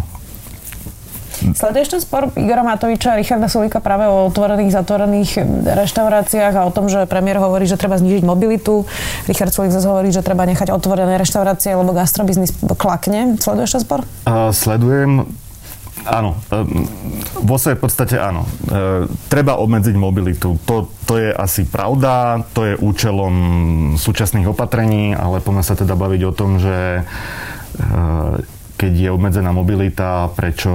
Sleduješ 1.40 1.88
ten 1.88 2.02
spor 2.04 2.30
Igora 2.36 2.64
Matoviča 2.64 3.16
a 3.16 3.20
Richarda 3.20 3.48
Sulika 3.48 3.80
práve 3.80 4.06
o 4.08 4.28
otvorených, 4.28 4.76
zatvorených 4.76 5.32
reštauráciách 5.66 6.54
a 6.60 6.66
o 6.68 6.72
tom, 6.72 6.92
že 6.92 7.08
premiér 7.08 7.40
hovorí, 7.40 7.64
že 7.66 7.80
treba 7.80 7.96
znižiť 7.96 8.24
mobilitu. 8.28 8.84
Richard 9.26 9.56
Sulik 9.56 9.72
zase 9.72 9.88
hovorí, 9.88 10.12
že 10.12 10.26
treba 10.26 10.44
nechať 10.44 10.72
otvorené 10.74 11.16
reštaurácie, 11.16 11.74
lebo 11.76 11.96
gastrobiznis 11.96 12.52
klakne. 12.76 13.40
Sleduješ 13.40 13.80
ten 13.80 13.82
spor? 13.84 14.00
Uh, 14.28 14.52
sledujem. 14.52 15.28
Áno, 16.08 16.40
vo 17.44 17.60
svojej 17.60 17.76
podstate 17.76 18.16
áno. 18.16 18.48
E, 18.48 19.04
treba 19.28 19.60
obmedziť 19.60 19.96
mobilitu. 20.00 20.56
To, 20.64 20.88
to 21.04 21.20
je 21.20 21.30
asi 21.36 21.68
pravda, 21.68 22.40
to 22.56 22.64
je 22.64 22.80
účelom 22.80 23.36
súčasných 24.00 24.48
opatrení, 24.48 25.12
ale 25.12 25.44
poďme 25.44 25.60
sa 25.60 25.76
teda 25.76 26.00
baviť 26.00 26.22
o 26.24 26.32
tom, 26.32 26.56
že 26.56 27.04
e, 27.04 27.04
keď 28.80 28.94
je 28.96 29.10
obmedzená 29.12 29.52
mobilita, 29.52 30.32
prečo 30.40 30.72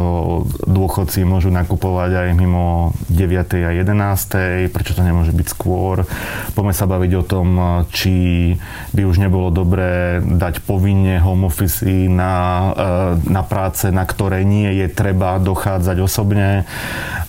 dôchodci 0.68 1.24
môžu 1.24 1.48
nakupovať 1.48 2.20
aj 2.20 2.28
mimo 2.36 2.92
9. 3.08 3.64
a 3.64 3.72
11. 3.72 4.68
prečo 4.68 4.92
to 4.92 5.00
nemôže 5.00 5.32
byť 5.32 5.48
skôr. 5.48 6.04
Poďme 6.52 6.76
sa 6.76 6.84
baviť 6.84 7.12
o 7.16 7.24
tom, 7.24 7.48
či 7.88 8.52
by 8.92 9.08
už 9.08 9.24
nebolo 9.24 9.48
dobré 9.48 10.20
dať 10.20 10.60
povinne 10.68 11.16
home 11.24 11.48
office 11.48 11.80
na, 12.12 12.34
e, 12.76 13.32
na 13.32 13.40
práce, 13.40 13.88
na 13.88 14.04
ktoré 14.04 14.44
nie 14.44 14.84
je 14.84 14.92
treba 14.92 15.40
dochádzať 15.40 15.96
osobne 16.04 16.68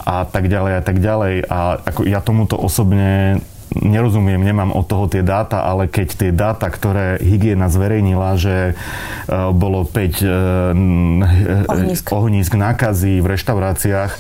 a 0.04 0.28
tak 0.28 0.52
ďalej 0.52 0.74
a 0.76 0.82
tak 0.84 1.00
ďalej. 1.00 1.36
A 1.48 1.80
ako 1.88 2.04
ja 2.04 2.20
tomuto 2.20 2.60
osobne 2.60 3.40
nerozumiem, 3.80 4.40
nemám 4.40 4.72
od 4.72 4.86
toho 4.88 5.06
tie 5.12 5.22
dáta, 5.22 5.68
ale 5.68 5.92
keď 5.92 6.08
tie 6.16 6.32
dáta, 6.32 6.72
ktoré 6.72 7.20
hygiena 7.20 7.68
zverejnila, 7.68 8.40
že 8.40 8.72
e, 8.72 8.74
bolo 9.52 9.84
5 9.84 9.92
e, 9.92 10.28
ohnízk, 11.68 12.06
ohnízk 12.12 12.54
nákazy 12.56 13.20
v 13.20 13.28
reštauráciách, 13.36 14.12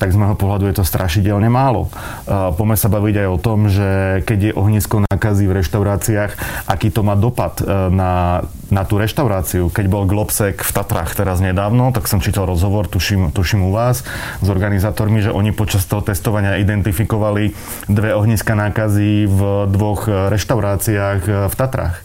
tak 0.00 0.16
z 0.16 0.16
môjho 0.16 0.40
pohľadu 0.40 0.64
je 0.72 0.80
to 0.80 0.84
strašidelne 0.88 1.52
málo. 1.52 1.92
Poďme 2.26 2.76
sa 2.80 2.88
baviť 2.88 3.14
aj 3.20 3.28
o 3.28 3.38
tom, 3.38 3.68
že 3.68 4.24
keď 4.24 4.38
je 4.50 4.52
ohnisko 4.56 5.04
nákazy 5.04 5.44
v 5.44 5.56
reštauráciách, 5.60 6.32
aký 6.64 6.88
to 6.88 7.04
má 7.04 7.12
dopad 7.12 7.60
e, 7.60 7.68
na, 7.92 8.40
na 8.72 8.82
tú 8.88 8.96
reštauráciu. 8.96 9.68
Keď 9.68 9.86
bol 9.92 10.08
Globsek 10.08 10.64
v 10.64 10.70
Tatrách 10.72 11.12
teraz 11.12 11.44
nedávno, 11.44 11.92
tak 11.92 12.08
som 12.08 12.24
čítal 12.24 12.48
rozhovor, 12.48 12.88
tuším, 12.88 13.28
tuším 13.28 13.68
u 13.68 13.76
vás, 13.76 14.08
s 14.40 14.48
organizátormi, 14.48 15.20
že 15.20 15.36
oni 15.36 15.52
počas 15.52 15.84
toho 15.84 16.00
testovania 16.00 16.56
identifikovali 16.56 17.52
dve 17.92 18.16
ohniska 18.16 18.56
nákazy 18.56 19.28
v 19.28 19.40
dvoch 19.68 20.08
reštauráciách 20.08 21.20
e, 21.28 21.32
v 21.52 21.54
Tatrách. 21.54 22.00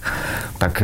Tak 0.60 0.84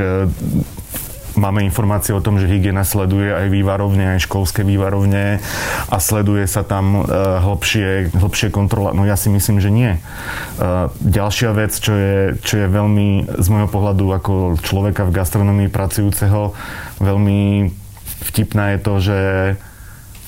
Máme 1.36 1.64
informácie 1.64 2.12
o 2.12 2.24
tom, 2.24 2.38
že 2.38 2.50
hygiena 2.50 2.84
sleduje 2.84 3.32
aj 3.32 3.48
vývarovne, 3.48 4.18
aj 4.18 4.28
školské 4.28 4.68
vývarovne 4.68 5.40
a 5.88 5.98
sleduje 5.98 6.44
sa 6.48 6.64
tam 6.68 7.04
uh, 7.04 7.40
hlbšie, 7.44 8.12
hlbšie 8.16 8.52
kontrola. 8.52 8.92
No 8.92 9.08
ja 9.08 9.16
si 9.16 9.32
myslím, 9.32 9.64
že 9.64 9.72
nie. 9.72 9.92
Uh, 10.60 10.92
ďalšia 11.00 11.56
vec, 11.56 11.72
čo 11.72 11.94
je, 11.96 12.16
čo 12.44 12.66
je 12.66 12.68
veľmi 12.68 13.32
z 13.32 13.48
môjho 13.48 13.70
pohľadu 13.72 14.06
ako 14.12 14.34
človeka 14.60 15.08
v 15.08 15.16
gastronomii 15.16 15.70
pracujúceho 15.72 16.54
veľmi 17.02 17.74
vtipná 18.30 18.78
je 18.78 18.80
to, 18.80 18.94
že 19.02 19.20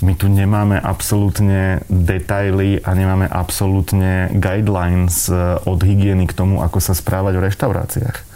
my 0.03 0.13
tu 0.19 0.27
nemáme 0.27 0.75
absolútne 0.75 1.86
detaily 1.88 2.83
a 2.83 2.91
nemáme 2.91 3.29
absolútne 3.29 4.27
guidelines 4.36 5.31
e, 5.31 5.63
od 5.63 5.79
hygieny 5.79 6.27
k 6.27 6.36
tomu, 6.36 6.60
ako 6.60 6.83
sa 6.83 6.91
správať 6.91 7.39
v 7.39 7.45
reštauráciách 7.48 8.32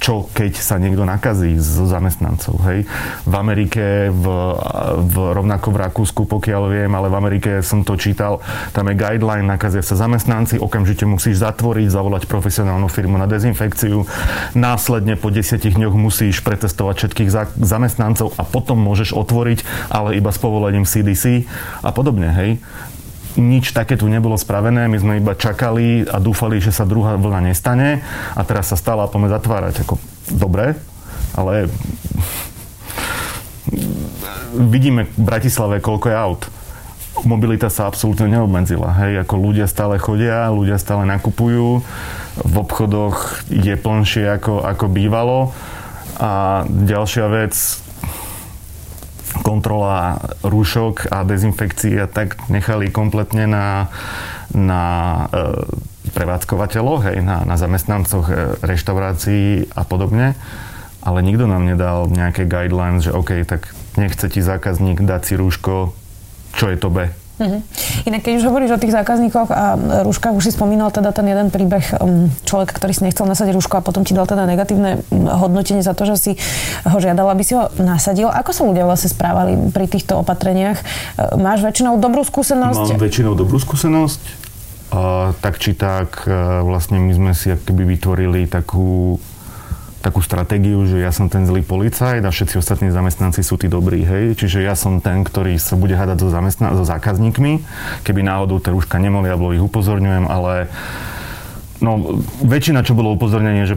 čo 0.00 0.26
keď 0.32 0.52
sa 0.56 0.80
niekto 0.80 1.04
nakazí 1.04 1.56
z 1.60 1.86
zamestnancov. 1.86 2.56
Hej. 2.66 2.88
V 3.28 3.34
Amerike, 3.36 4.08
v, 4.08 4.24
v, 5.06 5.14
rovnako 5.36 5.74
v 5.74 5.80
Rakúsku, 5.86 6.22
pokiaľ 6.24 6.62
viem, 6.72 6.92
ale 6.92 7.12
v 7.12 7.16
Amerike 7.16 7.50
som 7.60 7.84
to 7.84 7.94
čítal, 8.00 8.40
tam 8.72 8.88
je 8.88 8.94
guideline, 8.96 9.46
nakazia 9.46 9.84
sa 9.84 9.98
zamestnanci, 9.98 10.56
okamžite 10.58 11.04
musíš 11.04 11.42
zatvoriť, 11.44 11.86
zavolať 11.92 12.22
profesionálnu 12.26 12.88
firmu 12.88 13.20
na 13.20 13.28
dezinfekciu, 13.28 14.08
následne 14.56 15.20
po 15.20 15.28
desiatich 15.28 15.76
dňoch 15.76 15.96
musíš 15.96 16.40
pretestovať 16.40 16.94
všetkých 17.06 17.30
za, 17.30 17.48
zamestnancov 17.60 18.32
a 18.40 18.42
potom 18.46 18.80
môžeš 18.80 19.12
otvoriť, 19.12 19.90
ale 19.92 20.16
iba 20.16 20.32
s 20.32 20.38
povolením 20.40 20.88
CDC 20.88 21.44
a 21.84 21.90
podobne. 21.92 22.32
Hej 22.32 22.50
nič 23.40 23.72
také 23.72 23.96
tu 23.96 24.04
nebolo 24.06 24.36
spravené, 24.36 24.86
my 24.86 24.98
sme 25.00 25.12
iba 25.18 25.32
čakali 25.32 26.04
a 26.04 26.20
dúfali, 26.20 26.60
že 26.60 26.70
sa 26.70 26.84
druhá 26.84 27.16
vlna 27.16 27.48
nestane 27.48 28.04
a 28.36 28.44
teraz 28.44 28.68
sa 28.68 28.76
stala 28.76 29.08
a 29.08 29.10
poďme 29.10 29.32
zatvárať. 29.32 29.88
Ako, 29.88 29.96
dobre, 30.28 30.76
ale 31.32 31.72
vidíme 34.54 35.08
v 35.08 35.20
Bratislave, 35.24 35.80
koľko 35.80 36.06
je 36.10 36.16
aut. 36.16 36.42
Mobilita 37.26 37.68
sa 37.68 37.90
absolútne 37.90 38.30
neobmedzila. 38.30 38.94
Hej, 39.02 39.26
ako 39.26 39.34
ľudia 39.36 39.66
stále 39.66 39.98
chodia, 39.98 40.48
ľudia 40.48 40.78
stále 40.78 41.04
nakupujú, 41.10 41.82
v 42.40 42.54
obchodoch 42.54 43.44
je 43.50 43.74
plnšie 43.74 44.24
ako, 44.40 44.62
ako 44.64 44.86
bývalo. 44.86 45.52
A 46.20 46.62
ďalšia 46.68 47.26
vec, 47.32 47.54
kontrola 49.40 50.20
rúšok 50.44 51.10
a 51.10 51.24
dezinfekcií 51.24 51.96
a 52.00 52.06
tak 52.06 52.36
nechali 52.52 52.92
kompletne 52.92 53.48
na, 53.48 53.88
na 54.52 54.82
e, 55.28 55.44
prevádzkovateľoch, 56.12 57.00
hej, 57.12 57.18
na, 57.24 57.42
na 57.44 57.56
zamestnancoch 57.56 58.26
e, 58.28 58.34
reštaurácií 58.60 59.72
a 59.72 59.82
podobne. 59.84 60.36
Ale 61.00 61.24
nikto 61.24 61.48
nám 61.48 61.64
nedal 61.64 62.12
nejaké 62.12 62.44
guidelines, 62.44 63.08
že 63.08 63.16
OK, 63.16 63.48
tak 63.48 63.72
nechce 63.96 64.28
ti 64.28 64.44
zákazník 64.44 65.00
dať 65.00 65.22
si 65.24 65.34
rúško, 65.40 65.96
čo 66.52 66.64
je 66.68 66.76
to 66.76 66.92
B. 66.92 67.08
Uh-huh. 67.40 67.64
Inak 68.04 68.20
keď 68.20 68.32
už 68.36 68.44
hovoríš 68.52 68.76
o 68.76 68.80
tých 68.80 68.92
zákazníkoch 68.92 69.48
a 69.48 69.64
rúškach, 70.04 70.36
už 70.36 70.44
si 70.44 70.52
spomínal 70.52 70.92
teda 70.92 71.08
ten 71.16 71.24
jeden 71.24 71.48
príbeh 71.48 71.96
človeka, 72.44 72.76
ktorý 72.76 72.92
si 72.92 73.02
nechcel 73.08 73.24
nasadiť 73.24 73.56
rúško 73.56 73.80
a 73.80 73.82
potom 73.82 74.04
ti 74.04 74.12
dal 74.12 74.28
teda 74.28 74.44
negatívne 74.44 75.00
hodnotenie 75.10 75.80
za 75.80 75.96
to, 75.96 76.04
že 76.04 76.16
si 76.20 76.32
ho 76.84 76.98
žiadal, 77.00 77.32
aby 77.32 77.40
si 77.40 77.56
ho 77.56 77.72
nasadil. 77.80 78.28
Ako 78.28 78.52
sa 78.52 78.68
ľudia 78.68 78.84
vlastne 78.84 79.08
správali 79.08 79.56
pri 79.72 79.88
týchto 79.88 80.20
opatreniach? 80.20 80.78
E, 80.80 80.84
máš 81.40 81.64
väčšinou 81.64 81.96
dobrú 81.96 82.28
skúsenosť? 82.28 83.00
Mám 83.00 83.00
väčšinou 83.00 83.32
dobrú 83.32 83.56
skúsenosť. 83.56 84.20
A, 84.90 85.32
tak 85.40 85.56
či 85.56 85.72
tak, 85.72 86.28
e, 86.28 86.60
vlastne 86.60 87.00
my 87.00 87.12
sme 87.16 87.32
si 87.32 87.48
akoby 87.48 87.96
vytvorili 87.96 88.44
takú 88.50 89.16
takú 90.00 90.24
stratégiu, 90.24 90.80
že 90.88 90.96
ja 90.96 91.12
som 91.12 91.28
ten 91.28 91.44
zlý 91.44 91.60
policajt 91.60 92.24
a 92.24 92.32
všetci 92.32 92.56
ostatní 92.56 92.88
zamestnanci 92.88 93.44
sú 93.44 93.60
tí 93.60 93.68
dobrí, 93.68 94.00
hej. 94.00 94.32
Čiže 94.32 94.64
ja 94.64 94.72
som 94.72 95.04
ten, 95.04 95.20
ktorý 95.20 95.60
sa 95.60 95.76
bude 95.76 95.92
hádať 95.92 96.24
so, 96.24 96.28
zamestna- 96.32 96.72
so 96.72 96.84
zákazníkmi. 96.88 97.60
Keby 98.00 98.20
náhodou 98.24 98.64
tie 98.64 98.72
rúška 98.72 98.96
nemali, 98.96 99.28
ja 99.28 99.36
ich 99.36 99.60
upozorňujem, 99.60 100.24
ale 100.24 100.72
no, 101.84 102.20
väčšina, 102.40 102.80
čo 102.80 102.96
bolo 102.96 103.12
upozornenie, 103.12 103.68
že 103.68 103.76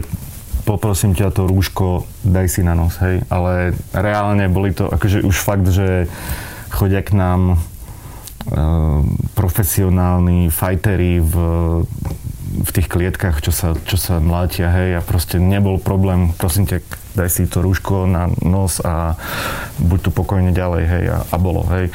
poprosím 0.64 1.12
ťa 1.12 1.28
to 1.28 1.44
rúško, 1.44 2.08
daj 2.24 2.48
si 2.48 2.64
na 2.64 2.72
nos, 2.72 2.96
hej. 3.04 3.20
Ale 3.28 3.76
reálne 3.92 4.48
boli 4.48 4.72
to 4.72 4.88
akože 4.88 5.20
už 5.20 5.36
fakt, 5.36 5.68
že 5.68 6.08
chodia 6.72 7.04
k 7.04 7.12
nám 7.20 7.40
e, 7.52 7.56
profesionálni 9.36 10.48
fajteri 10.48 11.20
v 11.20 11.34
v 12.54 12.70
tých 12.70 12.86
klietkach, 12.86 13.42
čo 13.42 13.50
sa, 13.50 13.74
čo 13.74 13.98
sa 13.98 14.22
mlátia, 14.22 14.70
hej, 14.70 14.96
a 14.96 15.00
proste 15.02 15.42
nebol 15.42 15.82
problém, 15.82 16.30
prosím 16.38 16.70
ťa, 16.70 16.78
daj 17.18 17.30
si 17.30 17.50
to 17.50 17.58
rúško 17.58 18.06
na 18.06 18.30
nos 18.46 18.78
a 18.78 19.18
buď 19.82 19.98
tu 20.06 20.10
pokojne 20.14 20.54
ďalej, 20.54 20.84
hej, 20.86 21.04
a, 21.10 21.18
a 21.26 21.36
bolo, 21.36 21.66
hej. 21.74 21.90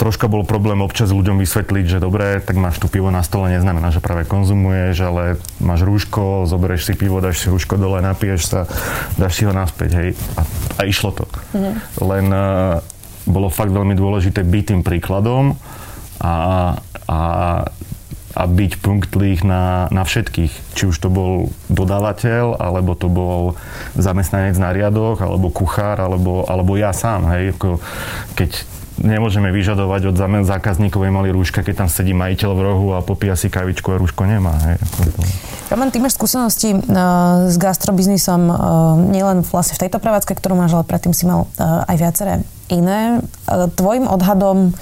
Troška 0.00 0.32
bol 0.32 0.48
problém 0.48 0.80
občas 0.80 1.12
ľuďom 1.12 1.44
vysvetliť, 1.44 1.84
že 1.84 1.98
dobre, 2.00 2.40
tak 2.40 2.56
máš 2.56 2.80
tu 2.80 2.88
pivo 2.88 3.12
na 3.12 3.20
stole, 3.20 3.52
neznamená, 3.52 3.92
že 3.92 4.00
práve 4.00 4.24
konzumuješ, 4.24 4.96
ale 5.04 5.22
máš 5.60 5.84
rúško, 5.84 6.48
zoberieš 6.48 6.88
si 6.88 6.94
pivo, 6.96 7.20
dáš 7.20 7.44
si 7.44 7.52
rúško 7.52 7.76
dole, 7.76 8.00
napiješ 8.00 8.40
sa, 8.48 8.60
dáš 9.20 9.36
si 9.36 9.44
ho 9.44 9.52
naspäť, 9.52 9.90
hej, 10.00 10.08
a, 10.40 10.42
a 10.80 10.82
išlo 10.88 11.12
to. 11.12 11.28
Mhm. 11.52 11.72
Len 12.00 12.26
uh, 12.32 12.80
bolo 13.28 13.52
fakt 13.52 13.70
veľmi 13.70 13.92
dôležité 13.92 14.40
byť 14.40 14.64
tým 14.72 14.80
príkladom 14.80 15.60
a, 16.20 16.34
a 17.04 17.18
a 18.34 18.46
byť 18.46 18.72
punktlých 18.78 19.42
na, 19.42 19.90
na 19.90 20.06
všetkých. 20.06 20.52
Či 20.78 20.82
už 20.90 20.96
to 21.02 21.10
bol 21.10 21.50
dodávateľ, 21.66 22.62
alebo 22.62 22.94
to 22.94 23.10
bol 23.10 23.58
zamestnanec 23.98 24.54
na 24.58 24.70
riadoch, 24.70 25.18
alebo 25.18 25.50
kuchár, 25.50 25.98
alebo, 25.98 26.46
alebo 26.46 26.78
ja 26.78 26.94
sám. 26.94 27.26
Hej. 27.34 27.58
Keď 28.38 28.50
nemôžeme 29.00 29.48
vyžadovať 29.48 30.12
od 30.12 30.16
zákazníkov, 30.44 31.00
aby 31.00 31.10
mali 31.10 31.28
rúška, 31.32 31.64
keď 31.64 31.84
tam 31.84 31.88
sedí 31.88 32.12
majiteľ 32.12 32.50
v 32.52 32.60
rohu 32.60 32.88
a 32.92 33.00
popíja 33.00 33.34
si 33.34 33.48
kavičku 33.48 33.88
a 33.90 33.96
rúško 33.96 34.28
nemá. 34.28 34.52
Hej. 34.68 34.76
Roman, 35.72 35.88
ty 35.88 35.98
máš 35.98 36.20
skúsenosti 36.20 36.76
uh, 36.76 37.48
s 37.48 37.56
gastrobiznisom 37.56 38.40
uh, 38.50 38.56
nielen 39.08 39.40
vlastne 39.46 39.80
v 39.80 39.88
tejto 39.88 39.98
prevádzke, 40.02 40.36
ktorú 40.36 40.54
máš, 40.54 40.76
ale 40.76 40.84
predtým 40.84 41.16
si 41.16 41.24
mal 41.24 41.48
uh, 41.48 41.88
aj 41.88 41.96
viaceré 41.96 42.32
iné. 42.68 43.24
Uh, 43.48 43.72
tvojim 43.72 44.04
odhadom 44.04 44.76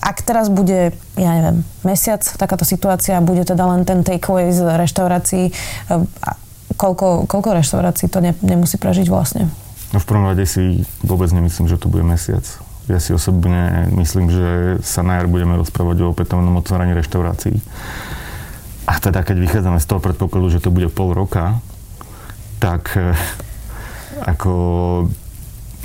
ak 0.00 0.24
teraz 0.24 0.48
bude, 0.48 0.96
ja 1.14 1.30
neviem, 1.36 1.60
mesiac 1.84 2.24
takáto 2.24 2.64
situácia, 2.64 3.20
bude 3.20 3.44
teda 3.44 3.64
len 3.68 3.84
ten 3.84 4.00
takeaway 4.00 4.48
z 4.50 4.64
reštaurácií, 4.64 5.52
koľko, 6.74 7.28
koľko 7.28 7.48
reštaurácií 7.60 8.08
to 8.08 8.24
ne, 8.24 8.32
nemusí 8.40 8.80
prežiť 8.80 9.06
vlastne? 9.12 9.52
No 9.92 9.98
v 10.00 10.08
prvom 10.08 10.26
rade 10.32 10.48
si 10.48 10.82
vôbec 11.04 11.28
nemyslím, 11.28 11.68
že 11.68 11.76
to 11.76 11.92
bude 11.92 12.06
mesiac. 12.06 12.42
Ja 12.88 12.98
si 12.98 13.14
osobne 13.14 13.86
myslím, 13.94 14.32
že 14.32 14.48
sa 14.82 15.04
na 15.04 15.20
jar 15.20 15.28
budeme 15.30 15.54
rozprávať 15.60 16.02
o 16.02 16.10
opätovnom 16.10 16.58
otváraní 16.58 16.96
reštaurácií. 16.96 17.60
A 18.88 18.98
teda, 18.98 19.22
keď 19.22 19.36
vychádzame 19.38 19.78
z 19.78 19.86
toho 19.86 20.02
predpokladu, 20.02 20.50
že 20.50 20.58
to 20.58 20.74
bude 20.74 20.90
pol 20.90 21.14
roka, 21.14 21.62
tak 22.58 22.90
eh, 22.98 23.14
ako 24.26 24.52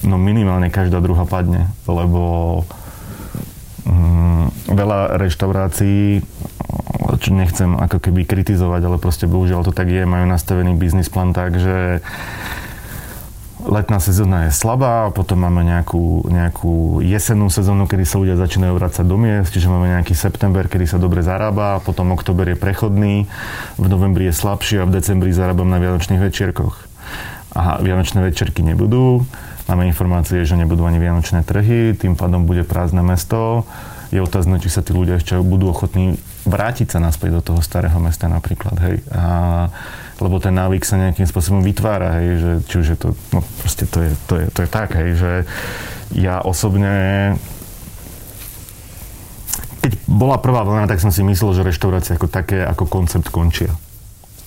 no 0.05 0.15
minimálne 0.17 0.73
každá 0.73 1.01
druhá 1.01 1.25
padne, 1.29 1.69
lebo 1.85 2.63
veľa 4.65 5.21
reštaurácií, 5.21 6.25
čo 7.21 7.29
nechcem 7.31 7.77
ako 7.77 8.01
keby 8.01 8.25
kritizovať, 8.25 8.81
ale 8.85 8.97
proste 8.97 9.29
bohužiaľ 9.29 9.61
to 9.65 9.71
tak 9.71 9.87
je, 9.87 10.03
majú 10.03 10.25
nastavený 10.25 10.75
biznis 10.75 11.07
plán 11.07 11.31
tak, 11.31 11.55
že 11.55 12.01
letná 13.65 13.97
sezóna 13.97 14.45
je 14.47 14.51
slabá, 14.53 15.09
potom 15.09 15.41
máme 15.41 15.65
nejakú, 15.65 16.29
nejakú 16.29 17.01
jesennú 17.01 17.49
sezónu, 17.49 17.89
kedy 17.89 18.05
sa 18.05 18.21
ľudia 18.21 18.37
začínajú 18.37 18.73
vrácať 18.77 19.05
do 19.05 19.17
miest, 19.17 19.49
čiže 19.53 19.71
máme 19.71 19.89
nejaký 19.89 20.13
september, 20.13 20.69
kedy 20.69 20.85
sa 20.85 20.97
dobre 21.01 21.25
zarába, 21.25 21.81
potom 21.81 22.13
október 22.13 22.53
je 22.53 22.57
prechodný, 22.61 23.25
v 23.81 23.85
novembri 23.89 24.29
je 24.29 24.37
slabší 24.37 24.85
a 24.85 24.87
v 24.87 25.01
decembri 25.01 25.33
zarábam 25.33 25.69
na 25.69 25.81
vianočných 25.81 26.21
večierkoch. 26.21 26.77
A 27.55 27.79
vianočné 27.81 28.21
večerky 28.21 28.61
nebudú, 28.61 29.25
máme 29.65 29.89
informácie, 29.89 30.45
že 30.45 30.57
nebudú 30.57 30.85
ani 30.85 31.01
vianočné 31.01 31.41
trhy, 31.41 31.97
tým 31.97 32.13
pádom 32.17 32.45
bude 32.45 32.65
prázdne 32.65 33.01
mesto. 33.01 33.65
Je 34.13 34.21
otázne, 34.21 34.61
či 34.61 34.69
sa 34.69 34.85
tí 34.85 34.93
ľudia 34.93 35.17
ešte 35.17 35.35
budú 35.41 35.73
ochotní 35.73 36.21
vrátiť 36.45 36.95
sa 36.95 36.99
naspäť 37.01 37.41
do 37.41 37.41
toho 37.41 37.59
starého 37.65 37.97
mesta 37.97 38.29
napríklad. 38.29 38.77
Hej. 38.77 38.95
A 39.11 39.23
lebo 40.21 40.39
ten 40.39 40.55
návyk 40.55 40.87
sa 40.87 40.95
nejakým 40.95 41.27
spôsobom 41.27 41.59
vytvára, 41.59 42.23
hej, 42.23 42.29
že 42.39 42.51
či 42.71 42.75
už 42.79 42.87
je 42.95 42.97
to, 42.97 43.09
no 43.35 43.43
proste 43.59 43.83
to 43.83 43.99
je, 43.99 44.11
to 44.31 44.33
je, 44.39 44.45
to 44.47 44.59
je 44.63 44.69
tak, 44.71 44.95
hej, 44.95 45.09
že 45.19 45.31
ja 46.15 46.39
osobne 46.39 47.35
keď 49.83 50.01
bola 50.09 50.41
prvá 50.41 50.65
vlna, 50.65 50.89
tak 50.89 50.97
som 50.97 51.13
si 51.13 51.21
myslel, 51.21 51.53
že 51.53 51.61
reštaurácie 51.61 52.17
ako 52.17 52.25
také, 52.25 52.65
ako 52.65 52.89
koncept 52.89 53.29
končia. 53.29 53.69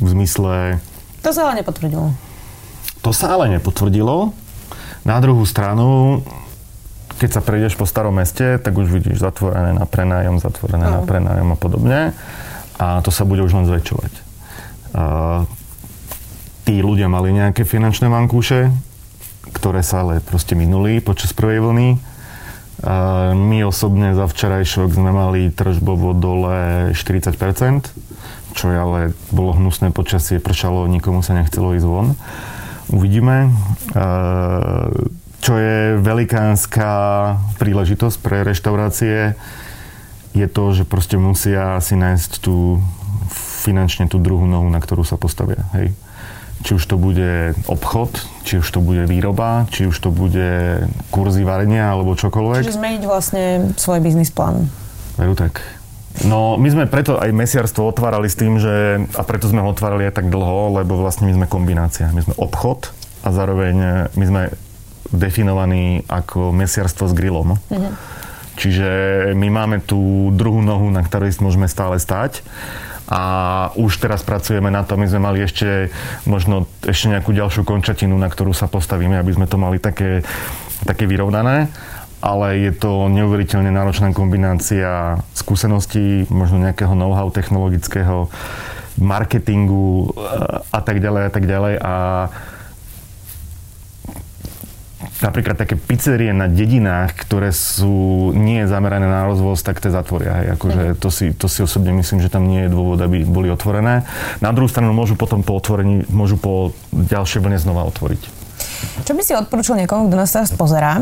V 0.03 0.11
zmysle... 0.11 0.83
To 1.23 1.31
sa 1.31 1.47
ale 1.47 1.63
nepotvrdilo. 1.63 2.11
To 3.07 3.11
sa 3.15 3.39
ale 3.39 3.47
nepotvrdilo. 3.55 4.35
Na 5.07 5.19
druhú 5.23 5.43
stranu, 5.47 6.21
keď 7.19 7.31
sa 7.39 7.41
prejdeš 7.43 7.75
po 7.75 7.87
starom 7.87 8.15
meste, 8.15 8.63
tak 8.63 8.75
už 8.79 8.91
vidíš 8.91 9.19
zatvorené 9.19 9.75
na 9.75 9.85
prenájom, 9.85 10.39
zatvorené 10.39 10.87
no. 10.87 10.95
na 10.99 11.03
prenájom 11.03 11.49
a 11.55 11.57
podobne. 11.59 12.01
A 12.79 13.03
to 13.03 13.11
sa 13.11 13.27
bude 13.27 13.43
už 13.43 13.59
len 13.59 13.67
zväčšovať. 13.67 14.13
Uh, 14.95 15.45
tí 16.63 16.79
ľudia 16.79 17.11
mali 17.11 17.35
nejaké 17.35 17.67
finančné 17.67 18.07
vankúše, 18.07 18.71
ktoré 19.51 19.83
sa 19.83 20.07
ale 20.07 20.23
proste 20.23 20.55
minuli 20.55 21.03
počas 21.03 21.35
prvej 21.35 21.65
vlny. 21.65 21.89
A 22.87 23.35
my 23.35 23.67
osobne 23.67 24.15
za 24.15 24.31
včerajšok 24.31 24.95
sme 24.95 25.11
mali 25.11 25.51
tržbovo 25.51 26.15
dole 26.15 26.93
40%, 26.95 27.35
čo 28.55 28.65
je 28.71 28.79
ale 28.79 29.01
bolo 29.35 29.59
hnusné 29.59 29.91
počasie, 29.91 30.39
pršalo, 30.39 30.87
nikomu 30.87 31.27
sa 31.27 31.35
nechcelo 31.35 31.75
ísť 31.75 31.87
von. 31.89 32.15
Uvidíme. 32.89 33.53
Čo 35.39 35.53
je 35.55 35.97
velikánska 36.03 36.91
príležitosť 37.63 38.17
pre 38.21 38.43
reštaurácie, 38.43 39.39
je 40.37 40.47
to, 40.51 40.65
že 40.75 40.85
proste 40.85 41.17
musia 41.17 41.79
si 41.81 41.95
nájsť 41.97 42.43
tú 42.43 42.83
finančne 43.65 44.09
tú 44.09 44.21
druhú 44.21 44.45
nohu, 44.45 44.69
na 44.69 44.81
ktorú 44.81 45.05
sa 45.05 45.21
postavia. 45.21 45.65
Hej 45.77 45.95
či 46.59 46.75
už 46.75 46.85
to 46.91 46.99
bude 46.99 47.55
obchod, 47.71 48.19
či 48.43 48.59
už 48.59 48.67
to 48.67 48.83
bude 48.83 49.07
výroba, 49.07 49.71
či 49.71 49.87
už 49.87 49.95
to 49.95 50.11
bude 50.11 50.83
kurzy 51.15 51.47
varenia 51.47 51.95
alebo 51.95 52.19
čokoľvek. 52.19 52.67
Čiže 52.67 52.79
zmeniť 52.83 53.03
vlastne 53.07 53.45
svoj 53.79 54.03
biznis 54.03 54.35
plán. 54.35 54.67
Veru 55.15 55.39
tak. 55.39 55.63
No, 56.27 56.59
my 56.59 56.69
sme 56.73 56.85
preto 56.91 57.15
aj 57.15 57.31
mesiarstvo 57.31 57.87
otvárali 57.95 58.27
s 58.27 58.35
tým, 58.35 58.59
že, 58.59 59.07
a 59.15 59.23
preto 59.23 59.47
sme 59.47 59.63
ho 59.63 59.71
otvárali 59.71 60.11
aj 60.11 60.19
tak 60.19 60.27
dlho, 60.33 60.83
lebo 60.83 60.99
vlastne 60.99 61.31
my 61.31 61.35
sme 61.39 61.47
kombinácia. 61.47 62.11
My 62.11 62.27
sme 62.27 62.35
obchod 62.35 62.91
a 63.23 63.29
zároveň 63.31 64.09
my 64.19 64.25
sme 64.27 64.43
definovaní 65.15 66.03
ako 66.11 66.51
mesiarstvo 66.51 67.09
s 67.09 67.15
grillom. 67.15 67.57
Mhm. 67.71 67.91
Čiže 68.59 68.91
my 69.39 69.49
máme 69.55 69.79
tú 69.79 70.35
druhú 70.35 70.59
nohu, 70.59 70.91
na 70.91 71.07
ktorej 71.07 71.39
môžeme 71.39 71.71
stále 71.71 71.95
stať 72.03 72.43
a 73.07 73.23
už 73.79 74.03
teraz 74.03 74.27
pracujeme 74.27 74.69
na 74.69 74.83
tom, 74.83 74.99
my 74.99 75.07
sme 75.07 75.23
mali 75.23 75.47
ešte 75.47 75.95
možno 76.27 76.67
ešte 76.83 77.09
nejakú 77.09 77.31
ďalšiu 77.33 77.63
končatinu, 77.63 78.19
na 78.19 78.27
ktorú 78.27 78.51
sa 78.51 78.67
postavíme, 78.67 79.15
aby 79.15 79.33
sme 79.33 79.47
to 79.47 79.57
mali 79.57 79.79
také, 79.79 80.27
také 80.83 81.07
vyrovnané 81.07 81.71
ale 82.19 82.59
je 82.59 82.73
to 82.75 83.07
neuveriteľne 83.07 83.71
náročná 83.71 84.11
kombinácia 84.11 85.23
skúseností, 85.33 86.27
možno 86.29 86.59
nejakého 86.59 86.93
know-how 86.93 87.31
technologického, 87.31 88.27
marketingu 88.99 90.11
a 90.75 90.81
tak 90.83 90.99
ďalej 90.99 91.23
a 91.23 91.31
tak 91.31 91.45
ďalej 91.47 91.75
a 91.79 91.95
napríklad 95.19 95.59
také 95.59 95.75
pizzerie 95.75 96.31
na 96.31 96.47
dedinách, 96.47 97.15
ktoré 97.15 97.51
sú 97.51 98.31
nie 98.35 98.67
zamerané 98.67 99.07
na 99.07 99.27
rozvoz, 99.27 99.63
tak 99.67 99.83
to 99.83 99.91
zatvoria. 99.91 100.43
Hej. 100.43 100.47
Akože 100.59 100.83
to, 100.99 101.09
si, 101.11 101.35
to 101.35 101.51
si 101.51 101.63
osobne 101.63 101.91
myslím, 101.99 102.23
že 102.23 102.31
tam 102.31 102.47
nie 102.47 102.67
je 102.67 102.75
dôvod, 102.75 103.03
aby 103.03 103.27
boli 103.27 103.51
otvorené. 103.51 104.07
Na 104.39 104.51
druhú 104.55 104.71
stranu 104.71 104.95
môžu 104.95 105.19
potom 105.19 105.43
po 105.43 105.59
otvorení, 105.59 106.07
môžu 106.11 106.39
po 106.39 106.71
ďalšej 106.95 107.43
vlne 107.43 107.59
znova 107.59 107.87
otvoriť. 107.91 108.38
Čo 109.05 109.13
by 109.17 109.23
si 109.25 109.33
odporúčil 109.33 109.79
niekomu, 109.79 110.11
kto 110.11 110.17
nás 110.17 110.33
teraz 110.35 110.51
pozerá 110.53 111.01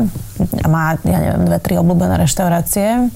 a 0.63 0.67
má, 0.67 0.95
ja 1.03 1.19
neviem, 1.19 1.43
dve, 1.47 1.57
tri 1.59 1.75
obľúbené 1.75 2.15
reštaurácie, 2.21 3.09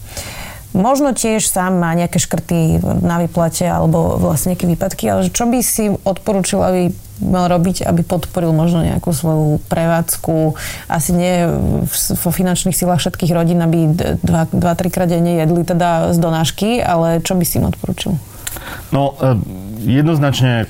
možno 0.71 1.11
tiež 1.11 1.43
sám 1.47 1.79
má 1.79 1.91
nejaké 1.95 2.19
škrty 2.19 2.79
na 3.03 3.19
výplate 3.19 3.67
alebo 3.67 4.19
vlastne 4.19 4.55
nejaké 4.55 4.67
výpadky, 4.67 5.03
ale 5.07 5.31
čo 5.31 5.47
by 5.47 5.59
si 5.63 5.91
odporúčil, 5.91 6.59
aby 6.63 6.81
mal 7.21 7.45
robiť, 7.53 7.85
aby 7.85 8.01
podporil 8.01 8.49
možno 8.49 8.81
nejakú 8.81 9.13
svoju 9.13 9.61
prevádzku. 9.69 10.57
Asi 10.89 11.13
nie 11.13 11.45
vo 12.17 12.31
finančných 12.33 12.73
silách 12.73 12.97
všetkých 12.97 13.31
rodín, 13.31 13.61
aby 13.61 13.93
dva, 14.25 14.49
dva 14.49 14.73
trikrát 14.73 15.05
denne 15.05 15.37
jedli 15.37 15.61
teda 15.61 16.11
z 16.11 16.17
donášky, 16.17 16.81
ale 16.81 17.21
čo 17.21 17.37
by 17.37 17.45
si 17.45 17.61
im 17.61 17.69
odporúčil? 17.69 18.17
No, 18.89 19.13
e, 19.21 19.37
jednoznačne 19.85 20.65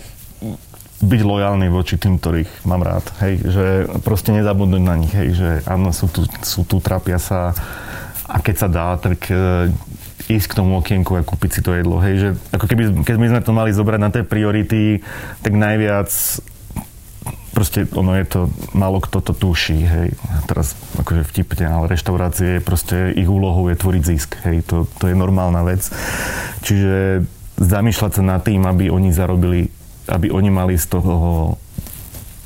byť 1.01 1.21
lojálny 1.25 1.67
voči 1.73 1.97
tým, 1.97 2.21
ktorých 2.21 2.65
mám 2.69 2.85
rád. 2.85 3.05
Hej, 3.25 3.33
že 3.41 3.65
proste 4.05 4.31
nezabudnúť 4.31 4.83
na 4.85 4.95
nich. 4.97 5.13
Hej, 5.13 5.29
že 5.33 5.49
áno, 5.65 5.89
sú 5.91 6.05
tu, 6.07 6.25
sú 6.45 6.61
tu, 6.63 6.77
trápia 6.77 7.17
sa 7.17 7.57
a 8.29 8.37
keď 8.39 8.55
sa 8.55 8.67
dá, 8.71 8.87
tak 8.95 9.27
e, 9.27 9.73
ísť 10.31 10.47
k 10.47 10.57
tomu 10.61 10.79
okienku 10.79 11.17
a 11.17 11.25
kúpiť 11.25 11.51
si 11.51 11.61
to 11.65 11.75
jedlo. 11.75 11.99
Hej, 11.99 12.15
že 12.15 12.29
ako 12.53 12.65
keby, 12.69 12.83
keď 13.03 13.15
my 13.17 13.27
sme 13.27 13.41
to 13.43 13.51
mali 13.51 13.71
zobrať 13.75 13.99
na 13.99 14.09
tie 14.13 14.23
priority, 14.23 15.01
tak 15.43 15.53
najviac 15.57 16.09
proste 17.51 17.83
ono 17.93 18.15
je 18.15 18.25
to, 18.25 18.39
málo 18.71 19.03
kto 19.03 19.19
to 19.21 19.33
tuší, 19.35 19.83
hej. 19.83 20.09
Teraz 20.47 20.73
akože 20.97 21.27
vtipne, 21.27 21.67
ale 21.67 21.91
reštaurácie, 21.91 22.63
proste 22.63 23.11
ich 23.11 23.27
úlohou 23.27 23.67
je 23.67 23.77
tvoriť 23.77 24.03
zisk, 24.07 24.39
hej. 24.47 24.63
To, 24.71 24.87
to 24.97 25.11
je 25.11 25.15
normálna 25.15 25.61
vec. 25.67 25.83
Čiže 26.63 27.27
zamýšľať 27.59 28.11
sa 28.17 28.23
nad 28.23 28.41
tým, 28.41 28.63
aby 28.65 28.89
oni 28.89 29.11
zarobili, 29.11 29.69
aby 30.09 30.33
oni 30.33 30.49
mali 30.49 30.75
z 30.77 30.87
toho 30.97 31.57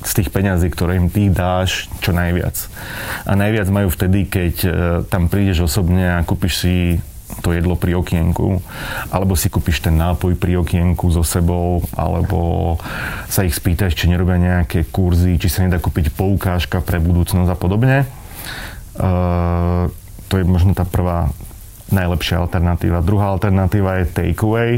z 0.06 0.22
tých 0.22 0.30
peňazí, 0.30 0.70
ktoré 0.70 1.02
im 1.02 1.10
ty 1.10 1.26
dáš, 1.26 1.90
čo 1.98 2.14
najviac. 2.14 2.54
A 3.26 3.34
najviac 3.34 3.66
majú 3.74 3.90
vtedy, 3.90 4.30
keď 4.30 4.54
e, 4.62 4.70
tam 5.10 5.26
prídeš 5.26 5.66
osobne 5.66 6.14
a 6.14 6.22
kúpiš 6.22 6.62
si 6.62 6.74
to 7.42 7.50
jedlo 7.50 7.74
pri 7.74 7.98
okienku, 7.98 8.62
alebo 9.10 9.34
si 9.34 9.50
kúpiš 9.50 9.82
ten 9.82 9.98
nápoj 9.98 10.38
pri 10.38 10.62
okienku 10.62 11.10
so 11.10 11.26
sebou, 11.26 11.82
alebo 11.98 12.78
sa 13.26 13.42
ich 13.42 13.58
spýtaš, 13.58 13.98
či 13.98 14.06
nerobia 14.06 14.38
nejaké 14.38 14.86
kurzy, 14.86 15.34
či 15.42 15.50
sa 15.50 15.66
nedá 15.66 15.82
kúpiť 15.82 16.14
poukážka 16.14 16.78
pre 16.86 17.02
budúcnosť 17.02 17.50
a 17.50 17.58
podobne. 17.58 18.06
Uh, 18.96 19.90
to 20.30 20.38
je 20.38 20.44
možno 20.46 20.72
tá 20.72 20.86
prvá 20.86 21.34
najlepšia 21.90 22.42
alternatíva. 22.42 23.04
Druhá 23.04 23.30
alternatíva 23.34 24.02
je 24.02 24.10
takeaway, 24.10 24.70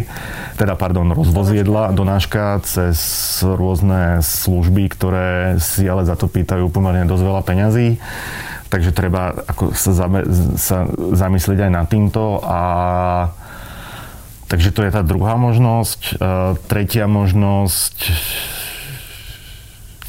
teda 0.60 0.76
pardon, 0.76 1.08
rozvoz 1.08 1.56
jedla, 1.56 1.88
donáška 1.92 2.60
cez 2.68 2.98
rôzne 3.40 4.20
služby, 4.20 4.92
ktoré 4.92 5.56
si 5.56 5.88
ale 5.88 6.04
za 6.04 6.20
to 6.20 6.28
pýtajú 6.28 6.68
pomerne 6.68 7.08
dosť 7.08 7.24
veľa 7.24 7.42
peňazí. 7.44 7.88
Takže 8.68 8.92
treba 8.92 9.32
ako 9.48 9.72
sa, 9.72 9.92
zame, 9.96 10.20
sa 10.60 10.84
zamyslieť 11.16 11.64
aj 11.64 11.72
nad 11.72 11.86
týmto 11.88 12.44
a 12.44 12.60
takže 14.52 14.76
to 14.76 14.84
je 14.84 14.92
tá 14.92 15.00
druhá 15.00 15.40
možnosť. 15.40 16.20
Uh, 16.20 16.52
tretia 16.68 17.08
možnosť 17.08 18.12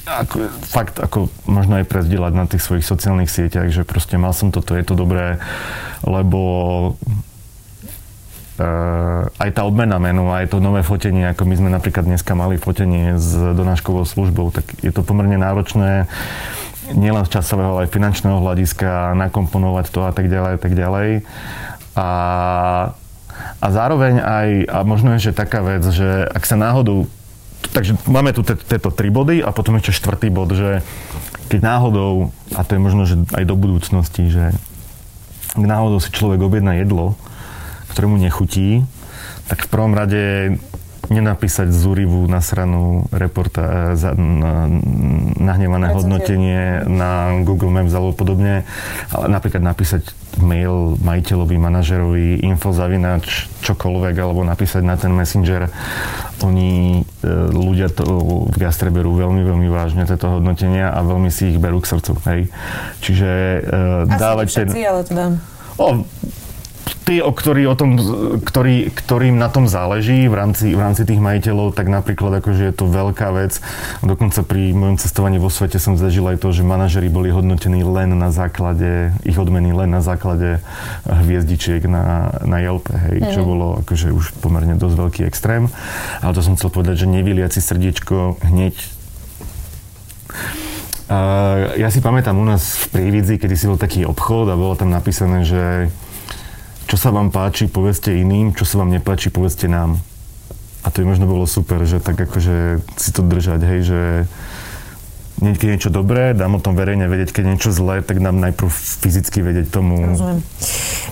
ako, 0.10 0.50
fakt 0.66 0.98
ako 0.98 1.30
možno 1.46 1.78
aj 1.80 1.86
prezdielať 1.86 2.34
na 2.34 2.46
tých 2.50 2.66
svojich 2.66 2.86
sociálnych 2.86 3.30
sieťach, 3.30 3.70
že 3.70 3.86
proste 3.86 4.18
mal 4.18 4.34
som 4.34 4.50
toto, 4.50 4.74
je 4.74 4.82
to 4.82 4.98
dobré, 4.98 5.38
lebo 6.04 6.42
uh, 8.60 9.24
aj 9.40 9.50
tá 9.56 9.62
obmena 9.64 10.00
menu, 10.00 10.30
aj 10.32 10.52
to 10.52 10.64
nové 10.64 10.84
fotenie, 10.84 11.32
ako 11.32 11.44
my 11.48 11.56
sme 11.56 11.70
napríklad 11.72 12.06
dneska 12.08 12.36
mali 12.36 12.60
fotenie 12.60 13.16
s 13.20 13.36
donáškovou 13.36 14.04
službou, 14.08 14.52
tak 14.52 14.68
je 14.84 14.92
to 14.92 15.04
pomerne 15.04 15.40
náročné 15.40 16.08
nielen 16.90 17.22
z 17.26 17.38
časového, 17.38 17.78
ale 17.78 17.86
aj 17.86 17.94
finančného 17.94 18.42
hľadiska, 18.42 19.14
nakomponovať 19.14 19.86
to 19.94 20.00
a 20.10 20.12
tak 20.12 20.26
ďalej, 20.26 20.52
a 20.58 20.60
tak 20.60 20.74
ďalej. 20.74 21.10
A, 21.94 22.10
a 23.62 23.68
zároveň 23.70 24.18
aj, 24.18 24.50
a 24.66 24.78
možno 24.82 25.14
ešte 25.14 25.38
taká 25.38 25.62
vec, 25.62 25.86
že 25.86 26.26
ak 26.26 26.44
sa 26.50 26.58
náhodou 26.58 27.06
takže 27.60 28.00
máme 28.08 28.32
tu 28.32 28.42
tieto 28.44 28.90
tri 28.90 29.12
body 29.12 29.44
a 29.44 29.52
potom 29.52 29.78
ešte 29.78 29.92
štvrtý 29.92 30.32
bod, 30.32 30.56
že 30.56 30.82
keď 31.52 31.60
náhodou, 31.60 32.32
a 32.56 32.62
to 32.64 32.78
je 32.78 32.82
možno 32.82 33.04
že 33.04 33.16
aj 33.36 33.44
do 33.46 33.56
budúcnosti, 33.58 34.30
že 34.32 34.56
ak 35.56 35.66
náhodou 35.66 35.98
si 36.02 36.14
človek 36.14 36.42
objedná 36.42 36.78
jedlo, 36.78 37.18
ktorému 37.96 38.22
nechutí, 38.22 38.86
tak 39.50 39.66
v 39.66 39.72
prvom 39.72 39.98
rade 39.98 40.56
nenapísať 41.10 41.74
zúrivú 41.74 42.30
nasranú 42.30 43.10
reporta, 43.10 43.98
za, 43.98 44.14
na, 44.14 44.70
nahnevané 45.42 45.90
hodnotenie 45.90 46.86
na 46.86 47.42
Google 47.42 47.74
Maps 47.74 47.92
alebo 47.98 48.14
podobne, 48.14 48.62
ale 49.10 49.26
napríklad 49.34 49.66
napísať 49.66 50.14
mail 50.38 50.96
majiteľovi, 51.02 51.58
manažerovi, 51.58 52.46
infozavinač, 52.46 53.50
čokoľvek, 53.66 54.16
alebo 54.22 54.46
napísať 54.46 54.86
na 54.86 54.96
ten 54.96 55.10
messenger. 55.10 55.74
Oni, 56.40 57.02
e, 57.02 57.32
ľudia 57.52 57.92
to 57.92 58.06
v 58.48 58.56
gastre 58.56 58.88
berú 58.88 59.16
veľmi, 59.20 59.44
veľmi 59.44 59.68
vážne 59.68 60.08
tieto 60.08 60.40
hodnotenia 60.40 60.92
a 60.92 61.04
veľmi 61.04 61.28
si 61.28 61.52
ich 61.52 61.60
berú 61.60 61.84
k 61.84 61.92
srdcu. 61.92 62.14
Hej. 62.28 62.42
Čiže 63.04 63.30
e, 63.60 63.60
Asi 64.08 64.20
dávať 64.20 64.46
všetci, 64.48 64.80
ten... 64.80 64.88
ale 64.88 65.02
teda... 65.04 65.26
O, 65.80 66.04
tí, 67.06 67.22
o 67.22 67.34
ktorí, 67.34 67.66
o 67.66 67.76
tom, 67.76 67.98
ktorý, 68.42 68.94
ktorým 68.94 69.36
na 69.38 69.50
tom 69.50 69.66
záleží 69.66 70.30
v 70.30 70.36
rámci, 70.36 70.74
v 70.74 70.82
rámci 70.82 71.04
tých 71.06 71.22
majiteľov, 71.22 71.74
tak 71.74 71.90
napríklad 71.90 72.42
akože 72.44 72.70
je 72.70 72.74
to 72.76 72.86
veľká 72.86 73.34
vec. 73.34 73.58
Dokonca 74.06 74.46
pri 74.46 74.74
mojom 74.78 74.98
cestovaní 75.02 75.38
vo 75.42 75.50
svete 75.50 75.82
som 75.82 75.98
zažil 75.98 76.26
aj 76.30 76.42
to, 76.42 76.54
že 76.54 76.68
manažeri 76.68 77.10
boli 77.10 77.34
hodnotení 77.34 77.82
len 77.82 78.14
na 78.14 78.30
základe, 78.30 79.14
ich 79.26 79.38
odmeny 79.38 79.74
len 79.74 79.90
na 79.90 80.06
základe 80.06 80.62
hviezdičiek 81.06 81.84
na, 81.90 82.36
na 82.46 82.58
Yelp, 82.62 82.90
hej, 82.90 83.18
mm. 83.24 83.32
čo 83.34 83.42
bolo 83.46 83.82
akože 83.82 84.14
už 84.14 84.38
pomerne 84.40 84.78
dosť 84.78 84.96
veľký 84.96 85.22
extrém. 85.26 85.68
Ale 86.22 86.32
to 86.38 86.46
som 86.46 86.56
chcel 86.56 86.70
povedať, 86.70 87.06
že 87.06 87.12
nevyliaci 87.12 87.60
srdiečko 87.60 88.40
hneď 88.46 88.76
Uh, 91.10 91.74
ja 91.74 91.90
si 91.90 92.06
pamätám 92.06 92.38
u 92.38 92.46
nás 92.46 92.86
v 92.86 92.86
Prívidzi, 92.94 93.42
kedy 93.42 93.58
si 93.58 93.66
bol 93.66 93.82
taký 93.82 94.06
obchod 94.06 94.46
a 94.46 94.54
bolo 94.54 94.78
tam 94.78 94.94
napísané, 94.94 95.42
že 95.42 95.90
čo 96.90 96.98
sa 96.98 97.14
vám 97.14 97.30
páči, 97.30 97.70
povedzte 97.70 98.10
iným, 98.10 98.58
čo 98.58 98.66
sa 98.66 98.82
vám 98.82 98.90
nepáči, 98.90 99.30
povedzte 99.30 99.70
nám. 99.70 100.02
A 100.82 100.90
to 100.90 101.06
je 101.06 101.10
možno 101.10 101.30
bolo 101.30 101.46
super, 101.46 101.86
že 101.86 102.02
tak 102.02 102.18
akože 102.18 102.82
si 102.98 103.10
to 103.14 103.22
držať, 103.22 103.62
hej, 103.62 103.82
že 103.86 104.00
keď 105.40 105.66
je 105.70 105.74
niečo 105.78 105.92
dobré, 105.94 106.34
dám 106.34 106.58
o 106.58 106.64
tom 106.64 106.76
verejne 106.76 107.08
vedieť, 107.08 107.32
keď 107.32 107.44
je 107.46 107.52
niečo 107.56 107.72
zlé, 107.72 108.02
tak 108.02 108.20
dám 108.20 108.42
najprv 108.42 108.68
fyzicky 108.74 109.40
vedieť 109.40 109.72
tomu. 109.72 110.02
Rozumiem. 110.02 110.42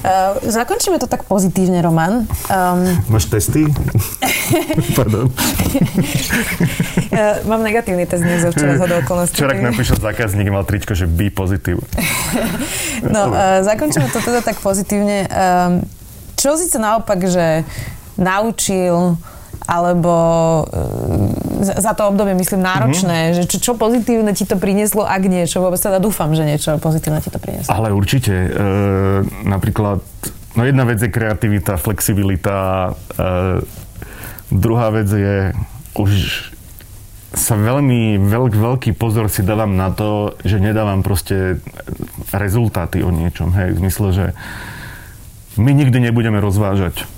Uh, 0.03 0.37
zakončíme 0.45 1.01
to 1.01 1.07
tak 1.09 1.25
pozitívne, 1.25 1.81
Roman. 1.81 2.29
Um... 2.47 2.79
Máš 3.09 3.25
testy? 3.29 3.65
Pardon. 4.97 5.27
uh, 5.27 5.35
mám 7.49 7.61
negatívny 7.63 8.05
test 8.05 8.23
dnes 8.23 8.45
včera 8.45 8.77
z 8.77 8.81
okolností. 9.03 9.35
Včera, 9.37 9.53
napíšel 9.57 9.97
zákazník, 9.97 10.47
mal 10.53 10.63
tričko, 10.63 10.93
že 10.93 11.09
by 11.09 11.33
pozitív. 11.33 11.81
no, 13.15 13.33
uh, 13.33 13.65
zakončíme 13.65 14.09
to 14.13 14.21
teda 14.21 14.45
tak 14.45 14.61
pozitívne. 14.61 15.27
Um, 15.27 15.85
čo 16.37 16.53
si 16.53 16.69
sa 16.69 16.77
naopak, 16.77 17.25
že 17.25 17.65
naučil 18.17 19.17
alebo 19.67 20.13
e, 20.63 20.81
za 21.63 21.93
to 21.97 22.09
obdobie, 22.09 22.37
myslím, 22.37 22.61
náročné, 22.61 23.17
mm-hmm. 23.31 23.37
že 23.37 23.43
čo, 23.49 23.57
čo 23.59 23.71
pozitívne 23.73 24.31
ti 24.37 24.45
to 24.45 24.55
prinieslo, 24.57 25.03
ak 25.03 25.23
niečo, 25.25 25.61
vôbec 25.61 25.81
teda 25.81 25.97
dúfam, 25.97 26.31
že 26.37 26.45
niečo 26.45 26.77
pozitívne 26.77 27.19
ti 27.19 27.33
to 27.33 27.41
prinieslo. 27.41 27.71
Ale 27.73 27.93
určite. 27.93 28.33
E, 28.33 28.49
napríklad, 29.45 30.01
no 30.53 30.61
jedna 30.61 30.83
vec 30.85 31.01
je 31.01 31.09
kreativita, 31.09 31.81
flexibilita, 31.81 32.91
e, 33.17 33.61
druhá 34.53 34.93
vec 34.93 35.09
je 35.09 35.51
už 35.97 36.11
sa 37.33 37.59
veľmi 37.59 38.21
veľk, 38.23 38.53
veľký 38.55 38.91
pozor 38.95 39.27
si 39.27 39.43
dávam 39.43 39.75
na 39.75 39.91
to, 39.91 40.37
že 40.47 40.63
nedávam 40.63 41.03
proste 41.03 41.59
rezultáty 42.31 43.03
o 43.03 43.11
niečom. 43.11 43.51
Hej, 43.51 43.75
v 43.75 43.79
zmysle, 43.83 44.07
že 44.15 44.25
my 45.59 45.73
nikdy 45.73 45.97
nebudeme 46.07 46.39
rozvážať 46.39 47.16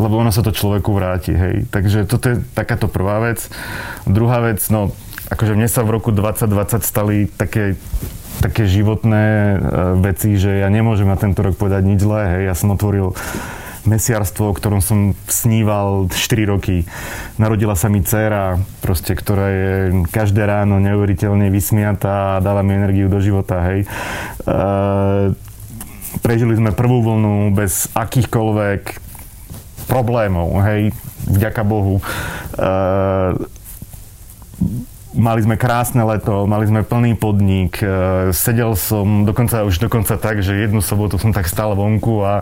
lebo 0.00 0.16
ono 0.16 0.32
sa 0.32 0.40
to 0.40 0.54
človeku 0.54 0.92
vráti, 0.92 1.36
hej. 1.36 1.68
Takže 1.68 2.08
toto 2.08 2.32
je 2.32 2.36
takáto 2.56 2.88
prvá 2.88 3.20
vec. 3.20 3.44
Druhá 4.08 4.40
vec, 4.40 4.64
no, 4.72 4.92
akože 5.28 5.52
mne 5.52 5.68
sa 5.68 5.84
v 5.84 6.00
roku 6.00 6.12
2020 6.12 6.80
stali 6.80 7.28
také 7.28 7.76
také 8.42 8.66
životné 8.66 9.24
e, 9.24 9.56
veci, 10.02 10.34
že 10.34 10.64
ja 10.64 10.68
nemôžem 10.72 11.06
na 11.06 11.14
tento 11.14 11.46
rok 11.46 11.54
povedať 11.54 11.86
nič 11.86 12.02
zlé, 12.02 12.22
hej. 12.38 12.42
Ja 12.50 12.54
som 12.58 12.74
otvoril 12.74 13.14
mesiarstvo, 13.86 14.50
o 14.50 14.56
ktorom 14.56 14.78
som 14.82 15.14
sníval 15.26 16.10
4 16.10 16.50
roky. 16.50 16.86
Narodila 17.38 17.74
sa 17.74 17.90
mi 17.90 18.02
dcéra, 18.02 18.58
proste, 18.82 19.14
ktorá 19.14 19.46
je 19.50 19.74
každé 20.10 20.42
ráno 20.46 20.78
neuveriteľne 20.78 21.50
vysmiatá 21.50 22.38
a 22.38 22.42
dáva 22.42 22.62
mi 22.62 22.78
energiu 22.78 23.06
do 23.06 23.22
života, 23.22 23.62
hej. 23.70 23.86
E, 23.86 23.86
prežili 26.22 26.58
sme 26.58 26.74
prvú 26.74 27.02
vlnu 27.02 27.54
bez 27.54 27.90
akýchkoľvek 27.94 29.11
problémov, 29.92 30.56
hej, 30.64 30.96
vďaka 31.28 31.60
Bohu. 31.68 32.00
E, 32.00 32.02
mali 35.12 35.40
sme 35.44 35.60
krásne 35.60 36.00
leto, 36.00 36.48
mali 36.48 36.64
sme 36.64 36.80
plný 36.80 37.12
podnik, 37.20 37.76
e, 37.84 38.32
sedel 38.32 38.72
som 38.72 39.28
dokonca 39.28 39.68
už 39.68 39.84
dokonca 39.84 40.16
tak, 40.16 40.40
že 40.40 40.56
jednu 40.56 40.80
sobotu 40.80 41.20
som 41.20 41.36
tak 41.36 41.44
stál 41.44 41.76
vonku 41.76 42.24
a 42.24 42.40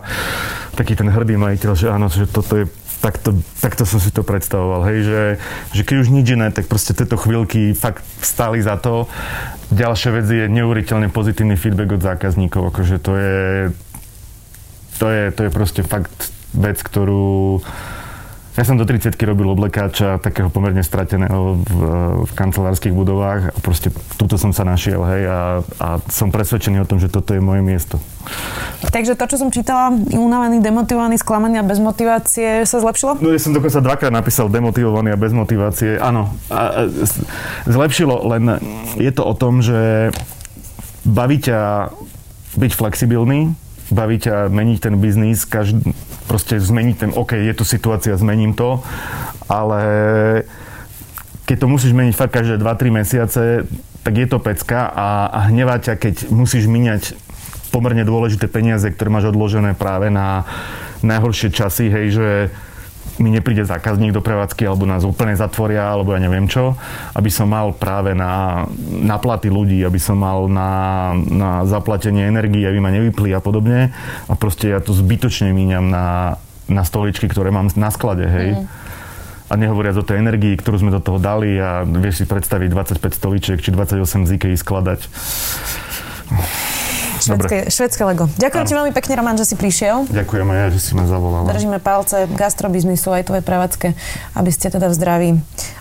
taký 0.78 0.94
ten 0.94 1.10
hrdý 1.10 1.34
majiteľ, 1.34 1.72
že 1.74 1.90
áno, 1.90 2.06
že 2.06 2.30
toto 2.30 2.54
je 2.54 2.70
takto, 3.02 3.34
takto 3.58 3.82
som 3.82 3.98
si 3.98 4.14
to 4.14 4.22
predstavoval, 4.22 4.86
hej, 4.86 5.02
že, 5.02 5.22
že 5.74 5.82
keď 5.82 5.96
už 6.06 6.08
nič 6.14 6.26
iné, 6.30 6.54
tak 6.54 6.70
proste 6.70 6.94
tieto 6.94 7.18
chvíľky 7.18 7.74
fakt 7.74 8.06
stáli 8.22 8.62
za 8.62 8.78
to. 8.78 9.10
Ďalšia 9.74 10.10
vec 10.14 10.26
je 10.30 10.46
neuveriteľne 10.46 11.10
pozitívny 11.10 11.58
feedback 11.58 11.98
od 11.98 12.02
zákazníkov, 12.04 12.70
akože 12.70 12.96
to 13.02 13.12
je 13.18 13.38
to 15.00 15.08
je, 15.08 15.32
to 15.32 15.48
je 15.48 15.50
proste 15.50 15.80
fakt 15.80 16.12
vec, 16.54 16.78
ktorú... 16.82 17.60
Ja 18.58 18.66
som 18.66 18.74
do 18.74 18.82
30 18.82 19.14
robil 19.24 19.46
oblekáča, 19.46 20.18
takého 20.18 20.50
pomerne 20.50 20.82
strateného 20.82 21.62
v, 21.64 21.80
v 22.26 22.32
kancelárskych 22.34 22.92
budovách 22.92 23.54
a 23.54 23.58
proste 23.62 23.94
tuto 24.18 24.36
som 24.36 24.50
sa 24.50 24.66
našiel, 24.66 25.00
hej, 25.06 25.22
a, 25.30 25.40
a 25.78 25.88
som 26.10 26.34
presvedčený 26.34 26.82
o 26.82 26.88
tom, 26.88 26.98
že 26.98 27.06
toto 27.06 27.32
je 27.32 27.40
moje 27.40 27.62
miesto. 27.62 28.02
Takže 28.90 29.14
to, 29.14 29.24
čo 29.30 29.36
som 29.38 29.54
čítala, 29.54 29.94
unavený, 30.12 30.58
demotivovaný, 30.60 31.16
sklamaný 31.22 31.62
a 31.62 31.64
bez 31.64 31.78
motivácie 31.78 32.66
sa 32.66 32.82
zlepšilo? 32.82 33.22
No 33.22 33.30
ja 33.30 33.40
som 33.40 33.54
dokonca 33.54 33.80
dvakrát 33.80 34.12
napísal 34.12 34.50
demotivovaný 34.50 35.14
a 35.14 35.16
bez 35.16 35.30
motivácie. 35.30 35.96
Áno, 35.96 36.34
a, 36.50 36.84
a, 36.84 36.90
zlepšilo, 37.70 38.28
len 38.34 38.60
je 38.98 39.12
to 39.14 39.22
o 39.24 39.34
tom, 39.38 39.62
že 39.62 40.10
baví 41.06 41.38
ťa 41.38 41.88
byť 42.58 42.72
flexibilný, 42.74 43.54
baví 43.90 44.22
ťa 44.22 44.48
meniť 44.48 44.78
ten 44.78 44.94
biznis, 44.98 45.44
každý, 45.44 45.94
proste 46.30 46.58
zmeniť 46.62 46.96
ten, 46.96 47.10
OK, 47.14 47.34
je 47.34 47.54
tu 47.54 47.66
situácia, 47.66 48.14
zmením 48.14 48.54
to, 48.54 48.82
ale 49.50 49.80
keď 51.46 51.56
to 51.62 51.66
musíš 51.66 51.90
meniť 51.90 52.14
fakt 52.14 52.34
každé 52.34 52.62
2-3 52.62 52.94
mesiace, 52.94 53.42
tak 54.00 54.14
je 54.16 54.26
to 54.30 54.38
pecka 54.38 54.86
a, 54.86 55.26
a 55.28 55.38
hnevá 55.50 55.82
ťa, 55.82 55.98
keď 55.98 56.14
musíš 56.30 56.70
míňať 56.70 57.18
pomerne 57.74 58.02
dôležité 58.06 58.46
peniaze, 58.50 58.86
ktoré 58.86 59.10
máš 59.10 59.30
odložené 59.30 59.74
práve 59.74 60.10
na 60.10 60.46
najhoršie 61.02 61.50
časy, 61.50 61.90
hej, 61.90 62.06
že 62.14 62.28
mi 63.20 63.30
nepríde 63.30 63.68
zákazník 63.68 64.16
do 64.16 64.24
prevádzky 64.24 64.64
alebo 64.64 64.88
nás 64.88 65.04
úplne 65.04 65.36
zatvoria 65.36 65.92
alebo 65.92 66.16
ja 66.16 66.20
neviem 66.20 66.48
čo, 66.48 66.74
aby 67.12 67.28
som 67.28 67.52
mal 67.52 67.76
práve 67.76 68.16
na, 68.16 68.64
na 68.88 69.20
platy 69.20 69.52
ľudí, 69.52 69.84
aby 69.84 70.00
som 70.00 70.18
mal 70.18 70.48
na, 70.48 71.12
na 71.28 71.50
zaplatenie 71.68 72.26
energii, 72.26 72.64
aby 72.64 72.80
ma 72.80 72.90
nevypli 72.90 73.36
a 73.36 73.40
podobne 73.44 73.92
a 74.26 74.32
proste 74.34 74.72
ja 74.72 74.80
to 74.80 74.96
zbytočne 74.96 75.52
míňam 75.52 75.92
na, 75.92 76.40
na 76.66 76.82
stoličky, 76.82 77.28
ktoré 77.28 77.52
mám 77.52 77.68
na 77.76 77.92
sklade, 77.92 78.24
hej. 78.24 78.56
Mm. 78.56 78.66
A 79.50 79.58
nehovoriac 79.58 79.98
o 79.98 80.06
tej 80.06 80.22
energii, 80.22 80.54
ktorú 80.54 80.78
sme 80.78 80.94
do 80.94 81.02
toho 81.02 81.18
dali 81.18 81.58
a 81.58 81.82
vieš 81.82 82.22
si 82.22 82.24
predstaviť 82.24 82.70
25 82.70 83.18
stoličiek 83.18 83.58
či 83.58 83.74
28 83.74 84.30
z 84.30 84.38
skladať 84.54 85.00
Švedské, 87.30 87.56
švedské 87.70 88.02
Lego. 88.02 88.26
Ďakujem 88.34 88.64
ti 88.66 88.74
veľmi 88.74 88.92
pekne, 88.96 89.12
Roman, 89.20 89.36
že 89.38 89.46
si 89.46 89.54
prišiel. 89.54 90.10
Ďakujem 90.10 90.46
aj 90.50 90.58
ja, 90.58 90.66
že 90.74 90.80
si 90.82 90.92
ma 90.98 91.04
zavolala. 91.06 91.46
Držíme 91.46 91.78
palce 91.78 92.26
gastrobiznisu 92.26 93.14
aj 93.14 93.30
tvoje 93.30 93.42
prevádzke, 93.46 93.94
aby 94.34 94.50
ste 94.50 94.72
teda 94.72 94.90
v 94.90 94.94
zdraví 94.94 95.30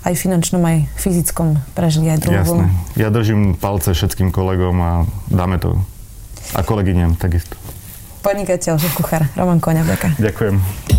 aj 0.05 0.13
finančnom, 0.13 0.61
aj 0.61 0.77
fyzickom 0.99 1.57
prežili 1.73 2.13
aj 2.13 2.19
druhú 2.21 2.37
Jasné. 2.37 2.65
Ja 2.99 3.09
držím 3.09 3.57
palce 3.57 3.97
všetkým 3.97 4.29
kolegom 4.29 4.75
a 4.79 4.91
dáme 5.31 5.57
to. 5.57 5.79
A 6.53 6.61
kolegyňam 6.65 7.17
takisto. 7.17 7.57
Podnikateľ, 8.19 8.75
že 8.75 8.91
kuchár, 8.91 9.23
Roman 9.39 9.63
Koňa, 9.63 9.87
Ďakujem. 10.19 10.98